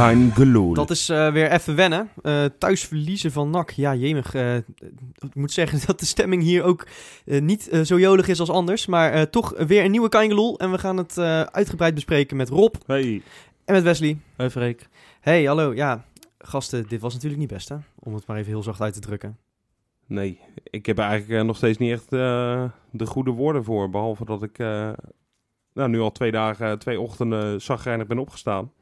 [0.00, 0.74] Kein gelul.
[0.74, 2.08] Dat is eh, weer even wennen.
[2.22, 3.70] Eh, thuis verliezen van NAC.
[3.70, 4.34] Ja, jemig.
[4.34, 6.86] eh, ik moet zeggen dat de stemming hier ook
[7.24, 8.86] niet zo jolig is als anders.
[8.86, 10.58] Maar eh, toch weer een nieuwe Kaingeloel.
[10.58, 13.22] En we gaan het eh, uitgebreid bespreken met Rob Hey.
[13.64, 14.18] en met Wesley.
[14.36, 14.88] Hoi Freek.
[15.20, 15.74] Hey, hallo.
[15.74, 16.04] Ja,
[16.38, 17.76] gasten, dit was natuurlijk niet best, hè?
[17.98, 19.38] Om het maar even heel zacht uit te drukken.
[20.06, 23.90] Nee, ik heb eigenlijk nog steeds niet echt eh, de goede woorden voor.
[23.90, 24.90] Behalve dat ik eh,
[25.74, 28.72] nou, nu al twee dagen, twee ochtenden zagrijnig ben opgestaan.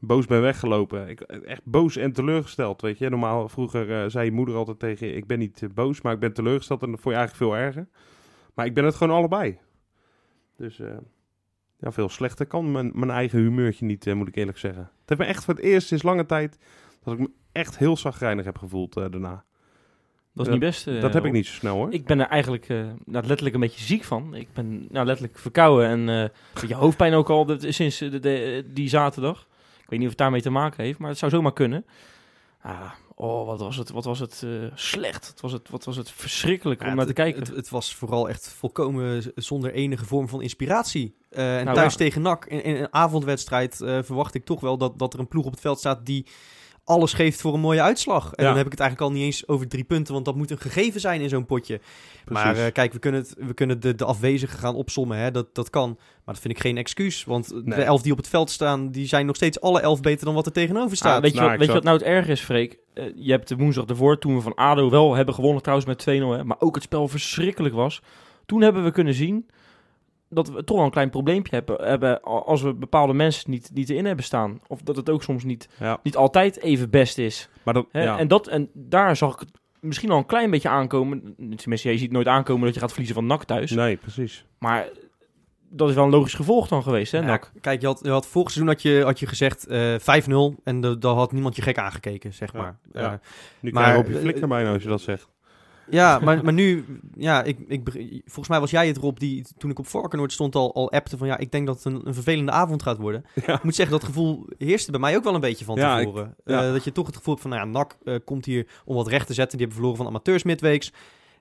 [0.00, 1.08] Boos ben weggelopen.
[1.08, 3.08] Ik, echt boos en teleurgesteld, weet je.
[3.08, 5.12] Normaal, vroeger eh, zei je moeder altijd tegen je...
[5.12, 6.82] Ik ben niet eh, boos, maar ik ben teleurgesteld.
[6.82, 7.88] En dat vond je eigenlijk veel erger.
[8.54, 9.58] Maar ik ben het gewoon allebei.
[10.56, 10.96] Dus eh,
[11.78, 14.82] ja, veel slechter kan mijn, mijn eigen humeurtje niet, moet ik eerlijk zeggen.
[14.82, 16.58] Het heeft me echt voor het eerst sinds lange tijd...
[17.02, 19.44] dat ik me echt heel zagrijnig heb gevoeld daarna.
[20.34, 20.84] Dat is niet best.
[20.84, 21.92] Dat heb ik niet zo snel hoor.
[21.92, 22.68] Ik ben er eigenlijk
[23.04, 24.34] nou, letterlijk een beetje ziek van.
[24.34, 29.48] Ik ben nou, letterlijk verkouden en beetje hoofdpijn ook al sinds de, de- die zaterdag.
[29.90, 31.86] Ik weet niet of het daarmee te maken heeft, maar het zou zomaar kunnen.
[32.62, 35.26] Ah, oh, wat was het, wat was het eh, slecht.
[35.26, 37.42] Het was het, wat was het verschrikkelijk om naar te kijken.
[37.42, 41.16] Het, het was vooral echt volkomen zonder enige vorm van inspiratie.
[41.30, 41.98] Eh, en Nou, thuis ja.
[41.98, 45.28] tegen NAC, in, in een avondwedstrijd, eh, verwacht ik toch wel dat, dat er een
[45.28, 46.26] ploeg op het veld staat die
[46.90, 48.24] alles geeft voor een mooie uitslag.
[48.34, 48.48] En Ja.
[48.48, 50.58] dan heb ik het eigenlijk al niet eens over drie punten, want dat moet een
[50.58, 51.80] gegeven zijn in zo'n potje.
[52.28, 55.30] Maar eh, kijk, we kunnen, het, we kunnen de, de afwezigen gaan opsommen, hè?
[55.30, 55.88] Dat, dat kan.
[56.24, 59.06] Maar dat vind ik geen excuus, want de elf die op het veld staan, die
[59.06, 61.22] zijn nog steeds alle elf beter dan wat er tegenover Ah, staat.
[61.22, 62.78] weet je, Nou, wat, weet je wat nou het erg is, Freek?
[62.94, 66.00] Eh, je hebt de woensdag ervoor, toen we van ADO wel hebben gewonnen trouwens met
[66.00, 68.02] 2-0, hè, maar ook het spel verschrikkelijk was.
[68.46, 69.46] Toen hebben we kunnen zien
[70.32, 73.90] dat we toch wel een klein probleempje hebben, hebben als we bepaalde mensen niet, niet
[73.90, 74.60] erin hebben staan.
[74.66, 77.48] Of dat het ook soms niet, Ja, niet altijd even best is.
[77.62, 78.18] maar dat, ja.
[78.18, 79.50] En, dat, en daar zag ik het
[79.80, 81.34] misschien al een klein beetje aankomen.
[81.56, 83.70] Tenminste, je ziet nooit aankomen dat je gaat verliezen van NAC thuis.
[83.70, 84.44] Nee, precies.
[84.58, 84.88] Maar
[85.72, 87.52] dat is wel een logisch gevolg dan geweest, hè, Ja, NAC?
[87.60, 90.80] kijk, je had, je had vorig seizoen had je, had je gezegd eh 5-0 en
[90.80, 92.78] de- daar had niemand je gek aangekeken, zeg maar.
[92.92, 93.12] ja.
[93.12, 93.12] Eh,
[93.60, 95.28] Nu Maar, krijg je op je eh, flikker bijna als je dat zegt.
[95.90, 96.84] Ja, maar, maar nu,
[97.16, 97.80] ja, ik, ik,
[98.24, 101.16] volgens mij was jij het Rob die toen ik op Varkenoord stond al, al appte
[101.18, 103.24] van ja, ik denk dat het een, een vervelende avond gaat worden.
[103.46, 103.54] Ja.
[103.54, 106.06] Ik moet zeggen, dat gevoel heerste bij mij ook wel een beetje van Ja, ik-
[106.06, 106.34] tevoren.
[106.44, 106.66] ja.
[106.66, 108.94] Eh, dat je toch het gevoel hebt van, nou ja, NAC eh, komt hier om
[108.94, 109.58] wat recht te zetten.
[109.58, 110.92] Die hebben verloren van amateurs midweeks.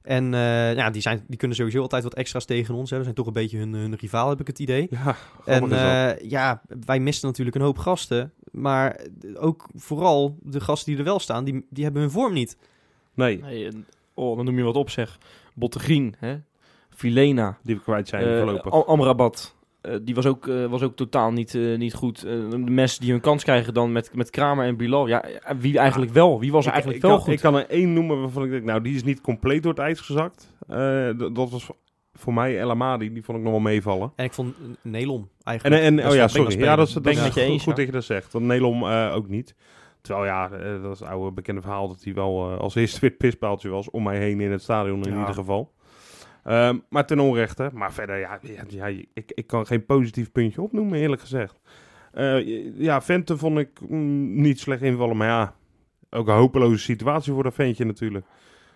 [0.01, 2.89] En eh, ja, die, zijn, die kunnen sowieso altijd wat extra's tegen ons.
[2.89, 2.97] Hè.
[2.97, 4.88] We zijn toch een beetje hun, hun rivaal, heb ik het idee.
[4.89, 5.15] Ja,
[5.45, 8.33] En eh, ja, wij misten natuurlijk een hoop gasten.
[8.51, 8.99] Maar
[9.35, 12.57] ook vooral de gasten die er wel staan, die, die hebben hun vorm niet.
[13.13, 13.85] nee, Nee, en-
[14.19, 15.18] oh, dan noem je wat op, zeg.
[15.53, 16.35] Bottegrien, hè?
[16.90, 17.57] Filena.
[17.63, 18.72] die we kwijt zijn Eh, voorlopig.
[18.74, 19.56] Am- Amrabat.
[19.81, 22.22] eh, die was ook, eh, was ook totaal niet, eh, niet goed.
[22.22, 25.07] De mensen die hun kans krijgen dan met, met Kramer en Bilal.
[25.07, 25.24] Ja,
[25.59, 26.40] wie eigenlijk wel?
[26.40, 27.34] Wie was er Ik- eigenlijk ik, wel kan, goed?
[27.34, 29.81] ik kan er één noemen waarvan ik denk, nou, die is niet compleet door het
[29.81, 30.53] ijs gezakt.
[30.68, 31.69] Eh, dat was
[32.13, 34.12] voor- mij El Amadi, die vond ik nog wel meevallen.
[34.16, 35.81] En ik vond Nelom En, eigenlijk.
[35.84, 36.59] en, best oh ja, sorry.
[36.59, 37.78] Ja, dat is, dat is goed, eens, goed ja.
[37.78, 38.34] dat je dat zegt.
[38.34, 39.56] Want Nelom ook niet.
[40.01, 42.99] Terwijl ja, eh, dat is het oude bekende verhaal dat hij wel eh, als eerste
[42.99, 45.19] weer pispaaltje was om mij heen in het stadion in Ja.
[45.19, 45.71] ieder geval.
[46.43, 47.69] Ehm, maar ten onrechte.
[47.73, 51.59] Maar verder, ja, ja, ja, ik, ik kan geen positief puntje opnoemen, eerlijk gezegd.
[52.11, 55.55] Eh, ja, Vente vond ik mm, niet slecht invallen, maar ja,
[56.09, 58.25] ook een hopeloze situatie voor dat ventje natuurlijk.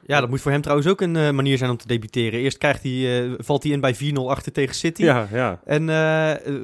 [0.06, 2.40] Ja, dat moet voor hem trouwens ook een manier zijn om te debuteren.
[2.40, 3.98] Eerst krijgt hij, valt hij in bij 4-0
[4.28, 5.04] achter tegen City.
[5.04, 5.60] Ja, ja.
[5.66, 5.86] En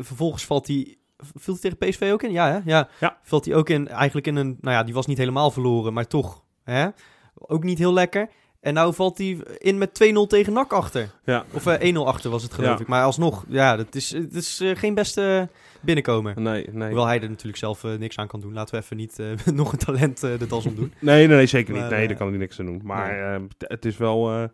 [0.03, 0.95] vervolgens valt hij...
[1.35, 2.31] Viel hij tegen PSV ook in?
[2.31, 2.59] Ja, hè?
[2.65, 2.87] Ja.
[2.99, 3.17] Ja.
[3.23, 4.57] Valt hij ook in, eigenlijk in een...
[4.61, 6.43] Nou ja, die was niet helemaal verloren, maar toch.
[6.63, 6.87] Hè?
[7.35, 8.29] Ook niet heel lekker.
[8.61, 11.09] En nou valt hij in met 2-0 tegen NAC achter.
[11.23, 11.45] Ja.
[11.53, 12.79] Of eh 1-0 achter was het, geloof Ja.
[12.79, 12.87] ik.
[12.87, 15.49] Maar alsnog, ja, dat is, het is eh, geen beste
[15.81, 16.43] binnenkomen.
[16.43, 16.87] Nee, nee.
[16.87, 18.53] Hoewel hij er natuurlijk zelf eh, niks aan kan doen.
[18.53, 19.19] Laten we even niet
[19.53, 20.93] nog een talent de das omdoen.
[20.99, 21.81] Nee, nee, nee, zeker niet.
[21.81, 22.81] Maar, nee, daar kan hij niks aan doen.
[22.83, 24.49] Maar het is wel...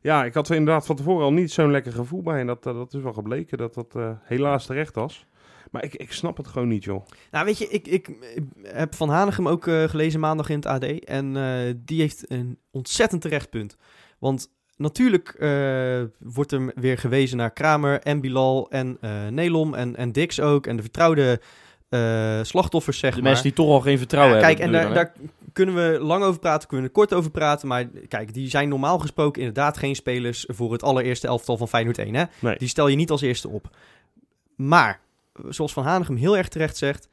[0.00, 2.40] ja, ik had er inderdaad van tevoren al niet zo'n lekker gevoel bij.
[2.40, 5.26] En dat, dat is wel gebleken dat dat helaas terecht was.
[5.70, 7.06] Maar ik, ik snap het gewoon niet, joh.
[7.30, 8.16] Nou, weet je, ik, ik, ik
[8.62, 10.84] heb Van Hanegem ook eh, gelezen maandag in het AD.
[11.04, 13.76] En eh, die heeft een ontzettend terecht punt.
[14.18, 19.96] Want natuurlijk eh, wordt er weer gewezen naar Kramer en Bilal en eh Nelom en,
[19.96, 20.66] en Dix ook.
[20.66, 21.40] En de vertrouwde
[21.88, 23.26] eh, slachtoffers, zeg de maar.
[23.26, 24.66] mensen die toch al geen vertrouwen Ja, hebben.
[24.66, 27.14] Kijk, en daar, je dan, daar kunnen we lang over praten, kunnen we er kort
[27.14, 27.68] over praten.
[27.68, 31.98] Maar kijk, die zijn normaal gesproken inderdaad geen spelers voor het allereerste elftal van Feyenoord
[31.98, 32.14] 1.
[32.14, 32.24] Hè?
[32.38, 32.56] Nee.
[32.58, 33.76] Die stel je niet als eerste op.
[34.56, 35.00] Maar,
[35.48, 37.08] zoals Van Hanegem heel erg terecht zegt...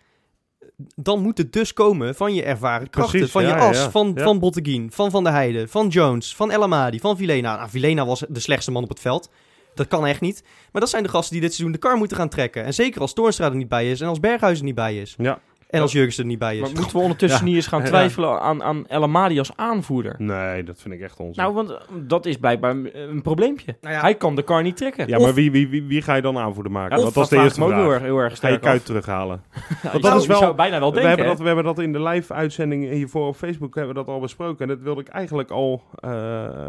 [0.96, 3.12] dan moet het dus komen van je ervaren krachten.
[3.14, 3.92] Precies, van je ja, as, ja.
[3.92, 4.24] van, Ja.
[4.24, 7.56] van Botteguin, van Van der Heijden, van Jones, van El Amadi, van Vilena.
[7.56, 9.30] Nou, Vilena was de slechtste man op het veld.
[9.76, 10.44] Dat kan echt niet.
[10.72, 12.64] Maar dat zijn de gasten die dit seizoen de kar moeten gaan trekken.
[12.64, 15.16] En zeker als Toornstra er niet bij is en als Berghuis er niet bij is.
[15.18, 15.40] Ja,
[15.70, 16.62] En als Jurgens er niet bij is.
[16.62, 17.46] Maar moeten we ondertussen Ja.
[17.46, 17.86] niet eens gaan Ja.
[17.86, 20.16] twijfelen aan, aan El Amadi als aanvoerder?
[20.18, 21.44] Nee, dat vind ik echt onzin.
[21.44, 23.78] Nou, want eh, dat is blijkbaar een, een probleempje.
[23.82, 25.08] Nou ja, Hij kan de kar niet trekken.
[25.08, 26.98] ja, Of- maar wie, wie, wie, wie ga je dan aanvoerder maken?
[26.98, 27.76] Ja, dat is de eerste vraag.
[27.76, 29.44] heel erg, heel erg Ga je kuit terughalen?
[29.84, 31.10] Ja, dat is wel- zou bijna wel We denken.
[31.10, 34.20] hebben, dat, we hebben dat in de live-uitzending hiervoor op Facebook hebben we dat al
[34.20, 34.62] besproken.
[34.62, 36.10] En dat wilde ik eigenlijk al, eh,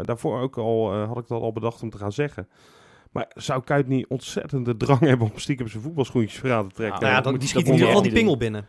[0.01, 2.47] daarvoor ook al, eh, had ik dat al bedacht om te gaan zeggen.
[3.11, 6.75] Maar zou Kuit niet ontzettend de drang hebben om stiekem zijn voetbalschoentjes voor aan te
[6.75, 7.01] trekken?
[7.01, 8.65] nou ja, dan, die schiet in ieder geval die pingel binnen.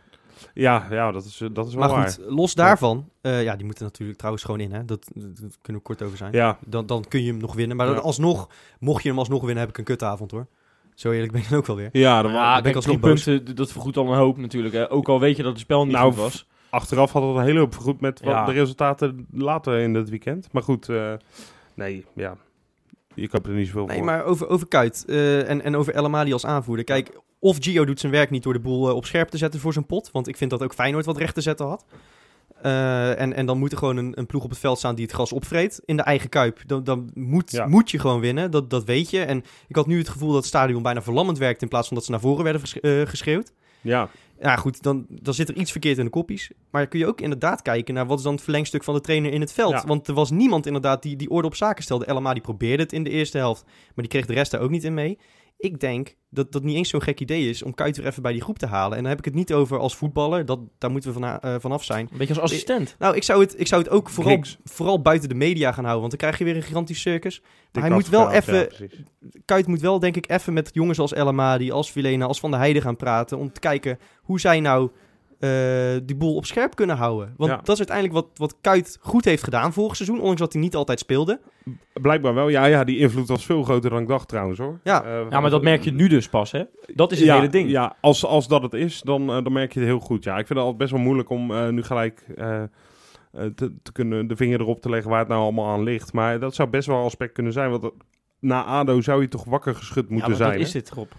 [0.53, 2.09] Ja, ja, dat is, dat is wel Maar waar.
[2.09, 4.85] goed, los daarvan, eh, ja, die moeten natuurlijk trouwens gewoon in, hè.
[4.85, 6.31] Dat, dat, dat kunnen we kort over zijn.
[6.33, 7.77] Ja, Dan, dan kun je hem nog winnen.
[7.77, 7.93] Maar Ja.
[7.93, 8.49] dan alsnog,
[8.79, 10.47] mocht je hem alsnog winnen, heb ik een kutavond, hoor.
[10.95, 11.89] Zo eerlijk ben ik dan ook wel weer.
[11.91, 13.23] ja, dat Ja, wa- ben ik alsnog drie boos.
[13.23, 14.73] punten, dat vergoedt al een hoop natuurlijk.
[14.73, 14.91] Hè.
[14.91, 16.47] Ook al weet je dat het spel niet Nou, goed was.
[16.69, 18.45] achteraf had het een hele hoop vergoed met wat Ja.
[18.45, 20.47] de resultaten later in het weekend.
[20.51, 21.13] Maar goed, eh,
[21.73, 22.35] nee, ja.
[23.13, 24.05] Je koopt er niet zoveel Nee, voor.
[24.05, 26.85] maar over, over Kuit eh, en, en over El Amadi als aanvoerder.
[26.85, 29.59] Kijk, of Gio doet zijn werk niet door de boel eh, op scherp te zetten
[29.59, 30.09] voor zijn pot.
[30.11, 31.85] Want ik vind dat ook Feyenoord wat recht te zetten had.
[32.61, 35.05] Eh, en, en dan moet er gewoon een, een ploeg op het veld staan die
[35.05, 36.59] het gras opvreet in de eigen kuip.
[36.65, 37.67] Dan, dan moet, Ja.
[37.67, 39.19] moet je gewoon winnen, dat, dat weet je.
[39.23, 41.95] En ik had nu het gevoel dat het stadion bijna verlammend werkt in plaats van
[41.95, 43.53] dat ze naar voren werden ges- eh, geschreeuwd.
[43.81, 44.09] Ja,
[44.41, 46.51] Ja, goed, dan, dan zit er iets verkeerd in de koppies.
[46.71, 49.31] Maar kun je ook inderdaad kijken naar wat is dan het verlengstuk van de trainer
[49.31, 49.71] in het veld.
[49.71, 49.83] Ja.
[49.85, 52.05] Want er was niemand inderdaad die, die orde op zaken stelde.
[52.05, 54.69] Elma die probeerde het in de eerste helft, maar die kreeg de rest daar ook
[54.69, 55.17] niet in mee.
[55.59, 58.31] Ik denk dat dat niet eens zo'n gek idee is om Kuit weer even bij
[58.31, 58.97] die groep te halen.
[58.97, 61.55] En dan heb ik het niet over als voetballer, dat, daar moeten we van, eh,
[61.59, 62.07] vanaf zijn.
[62.11, 62.95] Een beetje als assistent.
[62.99, 64.57] Nou, ik zou het, ik zou het ook vooral, Niks.
[64.63, 67.41] vooral buiten de media gaan houden, want dan krijg je weer een gigantisch circus.
[67.71, 69.03] dik hij moet wel ja, even- precies.
[69.45, 72.51] Kuit moet wel, denk ik, even met jongens als El Amadi, als Vilena, als Van
[72.51, 73.37] der Heijden gaan praten.
[73.37, 74.89] Om te kijken hoe zij nou
[75.39, 75.49] eh,
[76.03, 77.33] die boel op scherp kunnen houden.
[77.37, 77.57] Want Ja.
[77.57, 80.19] dat is uiteindelijk wat, wat Kuit goed heeft gedaan vorig seizoen.
[80.19, 81.39] Ondanks dat hij niet altijd speelde.
[81.93, 82.47] Blijkbaar wel.
[82.49, 84.79] Ja, ja, die invloed was veel groter dan ik dacht trouwens hoor.
[84.83, 85.03] Ja.
[85.03, 86.63] Eh, Ja, maar dat merk je nu dus pas, hè?
[86.93, 87.69] Dat is het ja, hele ding.
[87.69, 90.23] Ja, als, als dat het is, dan, eh, dan merk je het heel goed.
[90.23, 92.23] Ja, ik vind het altijd best wel moeilijk om eh, nu gelijk
[93.55, 96.13] te, te kunnen de vinger erop te leggen waar het nou allemaal aan ligt.
[96.13, 97.69] Maar dat zou best wel een aspect kunnen zijn.
[97.69, 97.91] Want
[98.39, 100.51] na ADO zou je toch wakker geschud Ja, moeten maar zijn.
[100.57, 101.11] dat is dit, Rob.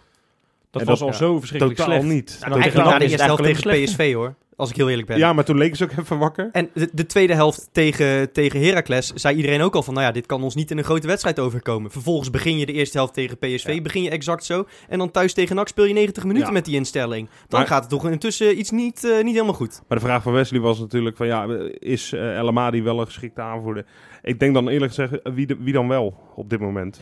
[0.70, 2.14] Dat En was dat- al ja, zo verschrikkelijk Totaal slecht.
[2.14, 2.38] niet.
[2.42, 4.34] En Nou, tegen na de eerste helft eigenlijk tegen PSV hoor.
[4.56, 5.18] Als ik heel eerlijk ben.
[5.18, 6.48] Ja, maar toen leken ze ook even wakker.
[6.52, 9.94] En de, de tweede helft tegen, tegen Heracles zei iedereen ook al van...
[9.94, 11.90] nou ja, dit kan ons niet in een grote wedstrijd overkomen.
[11.90, 13.80] Vervolgens begin je de eerste helft tegen PSV, Ja.
[13.82, 14.64] begin je exact zo.
[14.88, 16.52] En dan thuis tegen NAC speel je 90 minuten Ja.
[16.54, 17.28] met die instelling.
[17.48, 19.80] Dan Maar- gaat het toch intussen iets niet, eh, niet helemaal goed.
[19.88, 21.46] Maar de vraag van Wesley was natuurlijk van ja,
[21.78, 23.84] is eh El Amadi wel een geschikte aanvoerder?
[24.22, 27.00] Ik denk dan eerlijk gezegd, wie, de- wie dan wel op dit moment?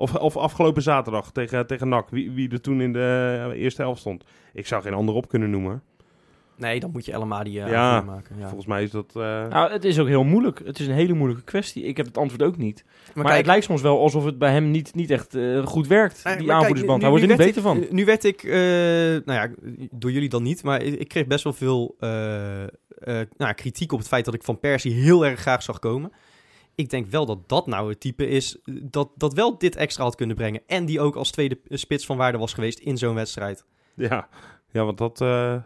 [0.00, 3.82] Of, of afgelopen zaterdag tegen, tegen NAC, wie, wie er toen in de eh, eerste
[3.82, 4.24] helft stond.
[4.52, 5.82] Ik zou geen ander op kunnen noemen.
[6.56, 8.00] Nee, dan moet je El die uh, Ja.
[8.00, 8.36] maken.
[8.38, 8.44] Ja.
[8.46, 9.06] Volgens mij is dat...
[9.16, 10.60] eh, Nou, het is ook heel moeilijk.
[10.64, 11.82] Het is een hele moeilijke kwestie.
[11.82, 12.84] Ik heb het antwoord ook niet.
[13.14, 15.86] Maar, kijk, het lijkt soms wel alsof het bij hem niet, niet echt eh, goed
[15.86, 16.96] werkt, die maar kijk, aanvoerdersband.
[17.02, 17.96] nu- Hij wordt er niet werd beter ik- van.
[17.96, 18.50] Nu werd ik, eh,
[19.26, 19.48] nou ja,
[19.90, 22.68] door jullie dan niet, maar ik, ik kreeg best wel veel eh, eh,
[23.36, 26.12] nou, kritiek op het feit dat ik Van Persie heel erg graag zag komen.
[26.80, 30.14] Ik denk wel dat dat nou het type is dat, dat wel dit extra had
[30.14, 30.62] kunnen brengen.
[30.66, 33.64] En die ook als tweede spits van waarde was geweest in zo'n wedstrijd.
[33.94, 34.28] ja.
[34.70, 35.20] ja, want dat...
[35.20, 35.56] eh,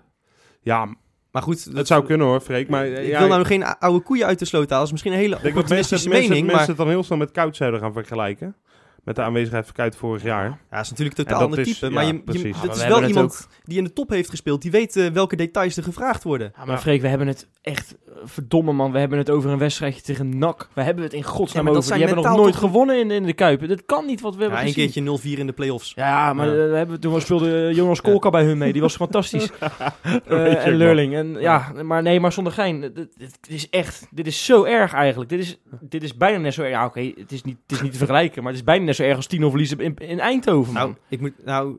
[0.61, 0.95] ja,
[1.31, 2.69] Maar goed, het zou kunnen hoor, Freek.
[2.69, 4.77] Maar eh, ik ja, wil nou geen ou- oude koeien uit de sloot halen.
[4.79, 6.31] Dat is misschien een hele dat mensen, mensen, mening.
[6.31, 8.57] mensen maar het dan heel snel met Koud zouden gaan vergelijken.
[9.05, 10.59] Met de aanwezigheid van Kuit vorig jaar.
[10.71, 11.87] ja, is natuurlijk een totaal ander is- type.
[11.87, 14.63] ja, maar je, is we wel iemand die in de top heeft gespeeld.
[14.63, 16.53] Die weet eh, welke details er gevraagd worden.
[16.57, 16.81] Ja, maar Ja.
[16.81, 17.95] Freek, we hebben het echt...
[18.07, 20.69] eh, Verdomme man, we hebben het over een wedstrijdje tegen NAC.
[20.73, 21.83] We hebben het in godsnaam over.
[21.95, 23.69] Die hebben nog nooit toch- gewonnen in, in de Kuip.
[23.69, 25.05] Dat kan niet wat we Ja, hebben een gezien.
[25.05, 25.93] keertje 0-4 in de play-offs.
[25.95, 26.53] Ja, maar Ja.
[26.65, 28.73] eh, we hebben, toen speelde Jonas Kolka bij hun mee.
[28.73, 29.51] Die was fantastisch.
[29.61, 30.73] Eh, ook en wel.
[30.73, 31.15] Leurling.
[31.15, 32.81] En, ja, maar nee, maar zonder gein.
[32.81, 34.07] Dit, dit- dit is echt...
[34.11, 35.31] Dit is zo erg eigenlijk.
[35.31, 36.71] Dit is, dit is bijna net zo erg.
[36.71, 38.43] Ja, oké, het, is niet, het is niet te vergelijken.
[38.43, 40.83] Maar het is bijna net zo erg als 10-0 verliezen in, in Eindhoven, man.
[40.83, 41.79] Nou, ik moet, nou,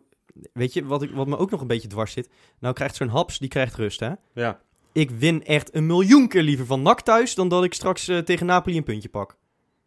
[0.54, 2.30] weet je wat, ik, wat me ook nog een beetje dwars zit?
[2.60, 4.10] Nou krijgt zo'n Haps, die krijgt rust, hè?
[4.34, 4.60] Ja.
[4.94, 7.36] Ik win echt een miljoen keer liever van NAC thuis...
[7.36, 9.36] dan dat ik straks eh, tegen Napoli een puntje pak.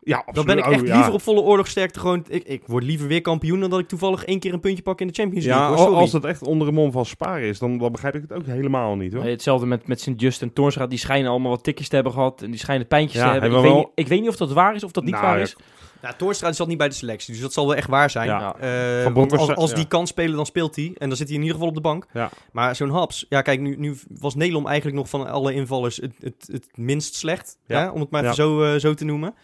[0.02, 0.34] Ja, absoluut.
[0.34, 0.94] Dan ben ik Oh, echt ja.
[0.94, 2.24] liever op volle oorlogsterkte gewoon...
[2.28, 3.60] Ik, ik word liever weer kampioen...
[3.60, 5.62] dan dat ik toevallig één keer een puntje pak in de Champions League.
[5.64, 5.78] Ja, hoor.
[5.78, 6.00] al- Sorry.
[6.00, 8.46] als het echt onder de mond van sparen is, dan, dan begrijp ik het ook
[8.46, 9.22] helemaal niet hoor.
[9.22, 10.86] Nee, hetzelfde met, met Sint-Just en Toornstra.
[10.86, 12.42] Die schijnen allemaal wat tikjes te hebben gehad.
[12.42, 13.50] En die schijnen pijntjes Ja, te hebben.
[13.50, 15.24] Ik weet, we niet, ik weet niet of dat waar is of dat niet Nou,
[15.26, 15.56] waar ja, is.
[16.02, 18.28] Nou, Toornstra zat niet bij de selectie, dus dat zal wel echt waar zijn.
[18.28, 18.56] Ja.
[18.56, 19.76] Eh, want als, als ja.
[19.76, 20.94] die kan spelen, dan speelt hij.
[20.98, 22.06] En dan zit hij in ieder geval op de bank.
[22.12, 22.30] Ja.
[22.52, 23.26] Maar zo'n Haps...
[23.28, 27.14] Ja, kijk, nu, nu was Nelom eigenlijk nog van alle invallers het, het, het minst
[27.14, 27.58] slecht.
[27.66, 27.92] Ja.
[27.92, 29.34] Om het maar even zo, eh, zo te noemen.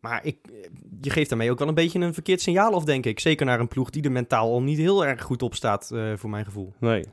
[0.00, 0.38] Maar ik,
[1.00, 3.20] je geeft daarmee ook wel een beetje een verkeerd signaal af, denk ik.
[3.20, 6.12] Zeker naar een ploeg die er mentaal al niet heel erg goed op staat, eh,
[6.16, 6.72] voor mijn gevoel.
[6.78, 7.04] Nee.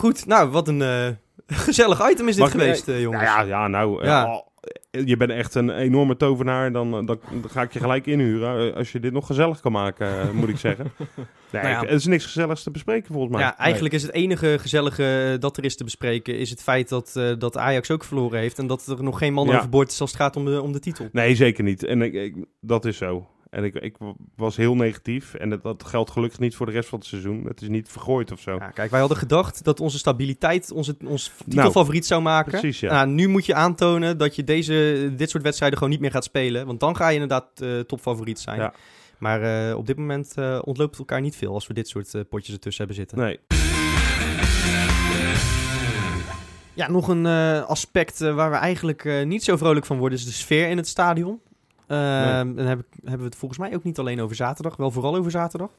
[0.00, 1.08] Goed, nou, wat een eh,
[1.66, 3.22] gezellig item is dit Mag geweest, eh, jongens.
[3.22, 4.38] Nou ja, ja, nou, eh,
[4.90, 8.70] je bent echt een enorme tovenaar, dan, dan, dan ga ik je gelijk inhuren.
[8.70, 10.92] eh, Als je dit nog gezellig kan maken, eh, moet ik zeggen.
[11.52, 11.80] Nee, Nou ja.
[11.80, 13.42] het is niks gezelligs te bespreken volgens mij.
[13.42, 16.38] Ja, eigenlijk is het enige gezellige dat er is te bespreken...
[16.38, 18.58] is het feit dat, eh, dat Ajax ook verloren heeft...
[18.58, 19.56] en dat er nog geen man Ja.
[19.56, 21.08] overboord is als het gaat om de, om de titel.
[21.12, 21.84] Nee, zeker niet.
[21.84, 23.26] En ik, ik- dat is zo.
[23.50, 23.96] En ik, ik
[24.36, 25.34] was heel negatief.
[25.34, 27.44] En dat, dat geldt gelukkig niet voor de rest van het seizoen.
[27.44, 28.54] Het is niet vergooid of zo.
[28.54, 32.50] Ja, kijk, wij hadden gedacht dat onze stabiliteit ons, ons titelfavoriet zou maken.
[32.50, 32.92] Nou, precies, ja.
[32.92, 36.24] Nou, nu moet je aantonen dat je deze, dit soort wedstrijden gewoon niet meer gaat
[36.24, 36.66] spelen.
[36.66, 38.60] Want dan ga je inderdaad eh, topfavoriet zijn.
[38.60, 38.74] Ja.
[39.18, 42.28] Maar eh, op dit moment eh, ontloopt het elkaar niet veel als we dit soort
[42.28, 43.18] potjes ertussen hebben zitten.
[43.18, 43.38] Nee.
[46.74, 47.26] Ja, nog een
[47.66, 51.40] aspect waar we eigenlijk niet zo vrolijk van worden is de sfeer in het stadion.
[51.90, 54.90] Ehm, Dan heb ik, hebben we het volgens mij ook niet alleen over zaterdag, wel
[54.90, 55.70] vooral over zaterdag.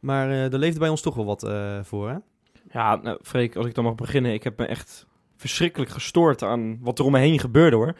[0.00, 2.16] Maar eh er leefde bij ons toch wel wat eh, voor, hè?
[2.72, 4.32] Ja, nou, Freek, als ik dan mag beginnen.
[4.32, 7.94] Ik heb me echt verschrikkelijk gestoord aan wat er om me heen gebeurde hoor.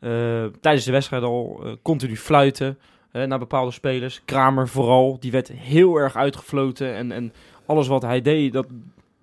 [0.00, 2.78] Eh, tijdens de wedstrijd al continu fluiten
[3.12, 4.22] naar bepaalde spelers.
[4.24, 6.94] Kramer vooral, die werd heel erg uitgefloten.
[6.94, 7.32] En, en
[7.66, 8.66] alles wat hij deed, dat,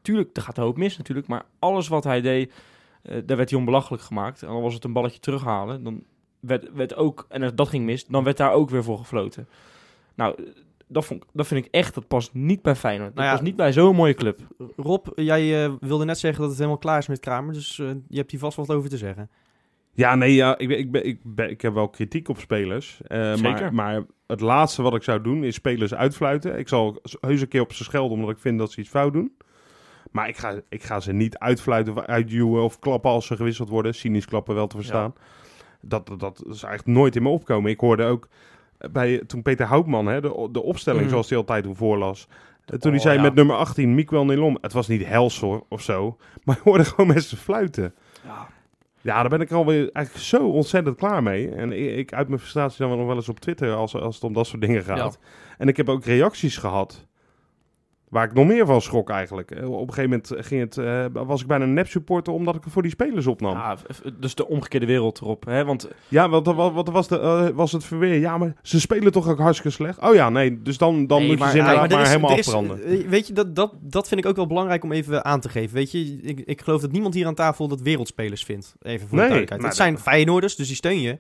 [0.02, 1.28] tuurlijk, er gaat een hoop mis natuurlijk.
[1.28, 2.54] Maar alles wat hij deed,
[3.02, 4.44] daar werd hij onbelachelijk gemaakt.
[4.44, 5.84] En dan was het een balletje terughalen.
[5.84, 6.04] Dan
[6.46, 9.48] werd, werd ook, en als dat ging mis, dan werd daar ook weer voor gefloten.
[10.16, 10.36] Nou,
[10.88, 13.08] dat, vond, dat vind ik echt, dat past niet bij Feyenoord.
[13.10, 14.40] Dat Nou ja, past niet bij zo'n mooie club.
[14.76, 17.88] Rob, jij eh, wilde net zeggen dat het helemaal klaar is met Kramer, dus eh,
[18.08, 19.30] je hebt hier vast wat over te zeggen.
[19.94, 23.00] Ja, nee, ja, ik, ben, ik, ben, ik, ben, ik heb wel kritiek op spelers.
[23.08, 23.74] eh, Zeker.
[23.74, 26.58] Maar, maar het laatste wat ik zou doen is spelers uitfluiten.
[26.60, 29.14] Ik zal heus een keer op ze schelden omdat ik vind dat ze iets fout
[29.14, 29.32] doen.
[30.12, 33.70] Maar ik ga, ik ga ze niet uitfluiten of uitduwen of klappen als ze gewisseld
[33.70, 33.96] worden.
[33.96, 35.14] Cynisch klappen wel te verstaan.
[35.86, 37.72] Dat, dat is eigenlijk nooit in me opkomen.
[37.72, 38.28] Ik hoorde ook
[38.92, 41.10] bij, toen Peter Houtman hè, de, de opstelling Mhm.
[41.12, 42.28] zoals hij altijd voorlas.
[42.66, 43.22] Eh, Toen hij Oh, zei ja.
[43.22, 44.58] met nummer 18, Miguel Nelom.
[44.62, 46.18] Het was niet hels hoor, of zo.
[46.44, 47.94] Maar ik hoorde gewoon mensen fluiten.
[48.24, 48.48] Ja.
[49.02, 51.50] Ja, daar ben ik alweer eigenlijk zo ontzettend klaar mee.
[51.50, 54.24] En ik, ik uit mijn frustratie dan nog wel eens op Twitter als, als het
[54.24, 55.20] om dat soort dingen gaat.
[55.58, 57.06] En ik heb ook reacties gehad.
[58.16, 59.52] Waar ik nog meer van schrok eigenlijk.
[59.52, 62.64] Eh, Op een gegeven moment ging het, eh, was ik bijna een nep-supporter omdat ik
[62.64, 63.52] het voor die spelers opnam.
[63.58, 65.46] Ja, Ja, dus de omgekeerde wereld erop.
[65.46, 65.66] Hè?
[65.66, 68.20] Want want wat, wat was, de, eh, was het verweer?
[68.20, 70.00] Ja, maar ze spelen toch ook hartstikke slecht?
[70.02, 72.38] Oh ja, nee, dus dan, dan Nee, moet je maar- ze ja, inderdaad maar, helemaal
[72.38, 73.10] is- afbranden.
[73.10, 75.76] weet je, dat, dat, dat vind ik ook wel belangrijk om even aan te geven.
[75.76, 78.76] Weet je, ik, ik geloof dat niemand hier aan tafel dat wereldspelers vindt.
[78.82, 79.62] Even voor Nee, de duidelijkheid.
[79.62, 81.18] maar Het zijn Feyenoorders, dus die steun je.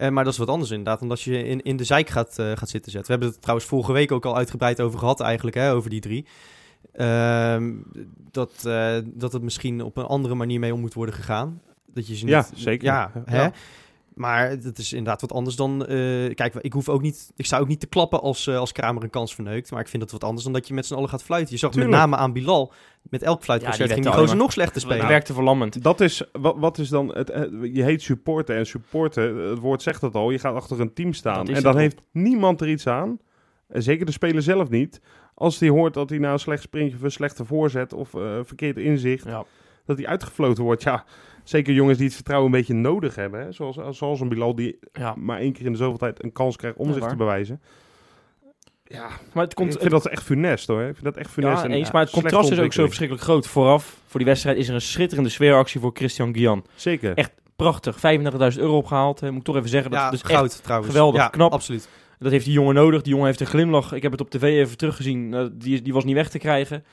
[0.00, 2.38] Eh, maar dat is wat anders inderdaad, dan dat je in, in de zijk gaat,
[2.38, 3.02] eh, gaat zitten zetten.
[3.02, 6.00] We hebben het trouwens vorige week ook al uitgebreid over gehad eigenlijk, hè, over die
[6.00, 6.26] drie.
[6.92, 7.72] Ehm,
[8.30, 11.60] dat, eh, dat het misschien op een andere manier mee om moet worden gegaan.
[11.86, 12.84] Dat je ze niet, Ja, zeker.
[12.86, 13.42] Ja, hè?
[13.42, 13.52] Ja.
[14.20, 15.86] Maar het is inderdaad wat anders dan...
[15.86, 17.32] eh, kijk, ik hoef ook niet...
[17.36, 19.70] Ik zou ook niet te klappen als, eh, als Kramer een kans verneukt.
[19.70, 21.52] Maar ik vind dat wat anders dan dat je met z'n allen gaat fluiten.
[21.52, 21.90] Je zag Tuurlijk.
[21.92, 22.72] met name aan Bilal.
[23.02, 24.98] Met elk Ja, fluitconcert die ging die gozer nog slechter spelen.
[24.98, 25.82] het werkte verlammend.
[25.82, 29.82] Dat is, wat, wat is dan, het, eh, je heet supporten en supporten, het woord
[29.82, 31.44] zegt het al, je gaat achter een team staan.
[31.46, 33.18] Dat En dan heeft niemand er iets aan,
[33.68, 35.00] en zeker de speler zelf niet,
[35.34, 38.38] als hij hoort dat hij na een slecht sprintje of een slechte voorzet of eh,
[38.42, 39.44] verkeerd inzicht, Ja.
[39.84, 40.82] dat hij uitgefloten wordt.
[40.82, 41.04] Ja,
[41.44, 43.52] zeker jongens die het vertrouwen een beetje nodig hebben, hè?
[43.52, 45.14] Zoals, zoals een Bilal die Ja.
[45.18, 47.10] maar één keer in de zoveel tijd een kans krijgt om Ja, zich waar.
[47.10, 47.60] te bewijzen.
[48.84, 50.80] Ja, Maar het, komt, ik vind dat echt funest hoor.
[50.80, 51.58] Ik vind dat echt funest.
[51.62, 53.46] ja, en, eens, maar het contrast is ook zo verschrikkelijk groot.
[53.46, 56.64] Vooraf, voor die wedstrijd, is er een schitterende sfeeractie voor Christian Guian.
[56.74, 57.14] Zeker.
[57.14, 57.96] Echt prachtig.
[57.96, 59.20] 35.000 euro opgehaald.
[59.20, 59.28] hè.
[59.30, 59.90] Moet ik toch even zeggen.
[59.90, 60.92] Dat ja, is dus echt goud trouwens.
[60.92, 61.52] geweldig, ja, knap.
[61.52, 61.88] absoluut.
[62.18, 63.02] Dat heeft die jongen nodig.
[63.02, 63.92] Die jongen heeft een glimlach.
[63.92, 65.34] Ik heb het op tv even teruggezien.
[65.34, 66.84] Eh, die, is- die was niet weg te krijgen.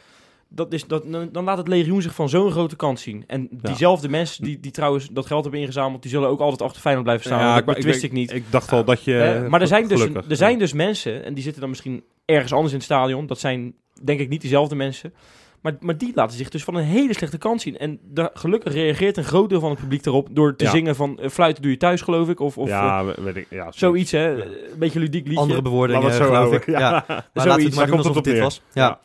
[0.50, 3.24] Dat is, dat, dan laat het legioen zich van zo'n grote kant zien.
[3.28, 6.02] En diezelfde mensen die, die trouwens dat geld hebben ingezameld...
[6.02, 7.40] die zullen ook altijd achter Feyenoord blijven staan.
[7.40, 8.34] Ja, dat, ik- dat ik- wist ik niet.
[8.34, 9.20] Ik dacht al dat je...
[9.20, 11.24] Eh, maar er zijn, dus, gelukkig, er zijn dus mensen...
[11.26, 13.28] en die zitten dan misschien ergens anders in het stadion.
[13.28, 13.74] Dat zijn
[14.04, 15.14] denk ik niet diezelfde mensen.
[15.62, 17.78] Maar, maar die laten zich dus van een hele slechte kant zien.
[17.78, 20.28] En daar, gelukkig reageert een groot deel van het publiek daarop...
[20.32, 20.70] door te Ja.
[20.70, 21.20] zingen van...
[21.20, 22.40] eh, fluiten doe je thuis, geloof ik.
[22.40, 23.48] Of, of ja, we- weet ik.
[23.50, 24.44] Ja, zoiets, hè.
[24.44, 25.40] Een beetje ludiek liedje.
[25.42, 26.66] Andere bewoordingen, geloof ik.
[26.66, 26.80] Ja.
[26.80, 27.04] Ja.
[27.08, 28.62] Maar laten we het Zoiets, maar doen alsof het dit was.
[28.74, 29.00] Ja.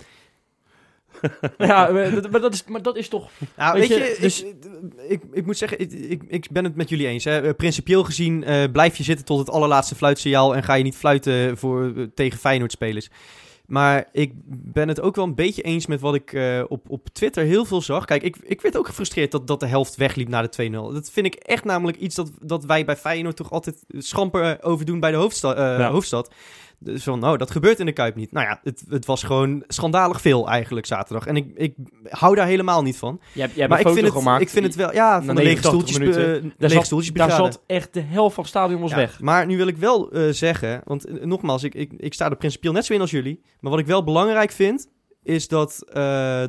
[1.59, 3.31] ja, maar dat, is, maar dat is toch...
[3.57, 4.55] Ja, Weet weet, je, je, dus- ik,
[5.09, 7.25] ik, ik moet zeggen, ik, ik, ik ben het met jullie eens.
[7.25, 7.41] Hè.
[7.41, 10.97] Eh, Principieel gezien eh, blijf je zitten tot het allerlaatste fluitsignaal en ga je niet
[10.97, 13.09] fluiten voor, eh, tegen Feyenoord-spelers.
[13.67, 17.09] Maar ik ben het ook wel een beetje eens met wat ik eh, op, op
[17.13, 18.05] Twitter heel veel zag.
[18.05, 20.73] Kijk, ik, ik werd ook gefrustreerd dat, dat de helft wegliep na de 2-0.
[20.73, 24.71] Dat vind ik echt namelijk iets dat, dat wij bij Feyenoord toch altijd schamper eh,
[24.71, 25.91] over doen bij de eh, Ja.
[25.91, 26.35] hoofdstad.
[26.85, 28.33] Dus van, nou, dat gebeurt in de Kuip niet.
[28.33, 31.27] Nou ja, het, het was gewoon schandalig veel eigenlijk zaterdag.
[31.27, 31.75] En ik, ik
[32.09, 33.21] hou daar helemaal niet van.
[33.33, 35.99] Hebt- maar ik vind, het, ik vind het wel, ja, van de lege 89 stoeltjes,
[35.99, 36.43] minuten.
[36.43, 39.21] Daar lege zat, daar zat echt de helft van het stadion was Ja, weg.
[39.21, 42.37] Maar nu wil ik wel eh, zeggen, want eh, nogmaals, ik, ik, ik sta er
[42.37, 43.41] principieel net zo in als jullie.
[43.61, 44.89] Maar wat ik wel belangrijk vind,
[45.23, 45.85] is dat,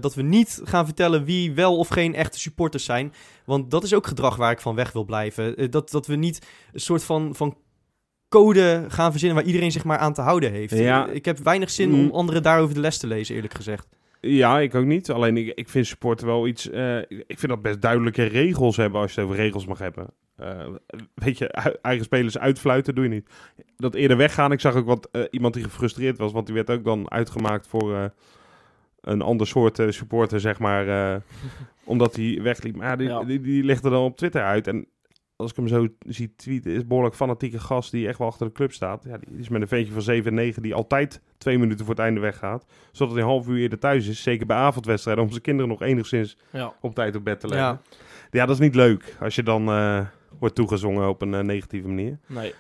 [0.02, 3.14] dat we niet gaan vertellen wie wel of geen echte supporters zijn.
[3.46, 5.72] Want dat is ook gedrag waar ik van weg wil blijven.
[5.72, 7.58] Dat, dat we niet een soort van, van
[8.34, 10.78] code gaan verzinnen waar iedereen zich maar aan te houden heeft.
[10.78, 11.08] Ja.
[11.08, 12.00] Ik heb weinig zin Mm.
[12.00, 13.88] om anderen daarover de les te lezen, eerlijk gezegd.
[14.20, 15.12] Ja, ik ook niet.
[15.12, 16.70] Alleen ik, ik vind supporten wel iets.
[16.70, 20.08] eh, ik vind dat best duidelijke regels hebben als je het over regels mag hebben.
[20.36, 20.68] Eh,
[21.16, 21.48] weet je,
[21.82, 23.30] eigen spelers uitfluiten doe je niet.
[23.78, 24.52] Dat eerder weggaan.
[24.52, 27.68] Ik zag ook wat eh, iemand die gefrustreerd was, want die werd ook dan uitgemaakt
[27.68, 28.12] voor
[29.02, 31.22] een ander soort supporter, zeg maar.
[31.86, 32.76] omdat hij wegliep.
[32.76, 33.24] Maar die, Ja.
[33.24, 34.68] Die, die legde dan op Twitter uit.
[34.68, 34.86] En
[35.44, 38.54] als ik hem zo zie tweeten, is behoorlijk fanatieke gast die echt wel achter de
[38.54, 39.04] club staat.
[39.08, 41.94] Ja, die is met een ventje van 7 en 9 die altijd twee minuten voor
[41.96, 42.66] het einde weggaat.
[42.92, 44.24] Zodat hij een half uur eerder thuis is.
[44.24, 45.24] Zeker bij avondwedstrijden.
[45.24, 46.74] Om zijn kinderen nog enigszins Ja.
[46.82, 47.68] op tijd op bed te leggen.
[47.68, 47.82] Ja.
[48.32, 49.16] Ja, dat is niet leuk.
[49.20, 50.00] Als je dan eh,
[50.40, 52.18] wordt toegezongen op een eh, negatieve manier.
[52.28, 52.54] Nee.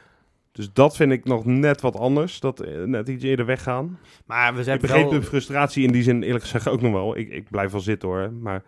[0.51, 2.39] Dus dat vind ik nog net wat anders.
[2.39, 3.99] Dat eh, net iets eerder weggaan.
[4.25, 5.19] Maar we Ik hebben begreep wel...
[5.19, 7.17] de frustratie in die zin eerlijk gezegd ook nog wel.
[7.17, 8.31] Ik, ik blijf wel zitten hoor.
[8.33, 8.63] Maar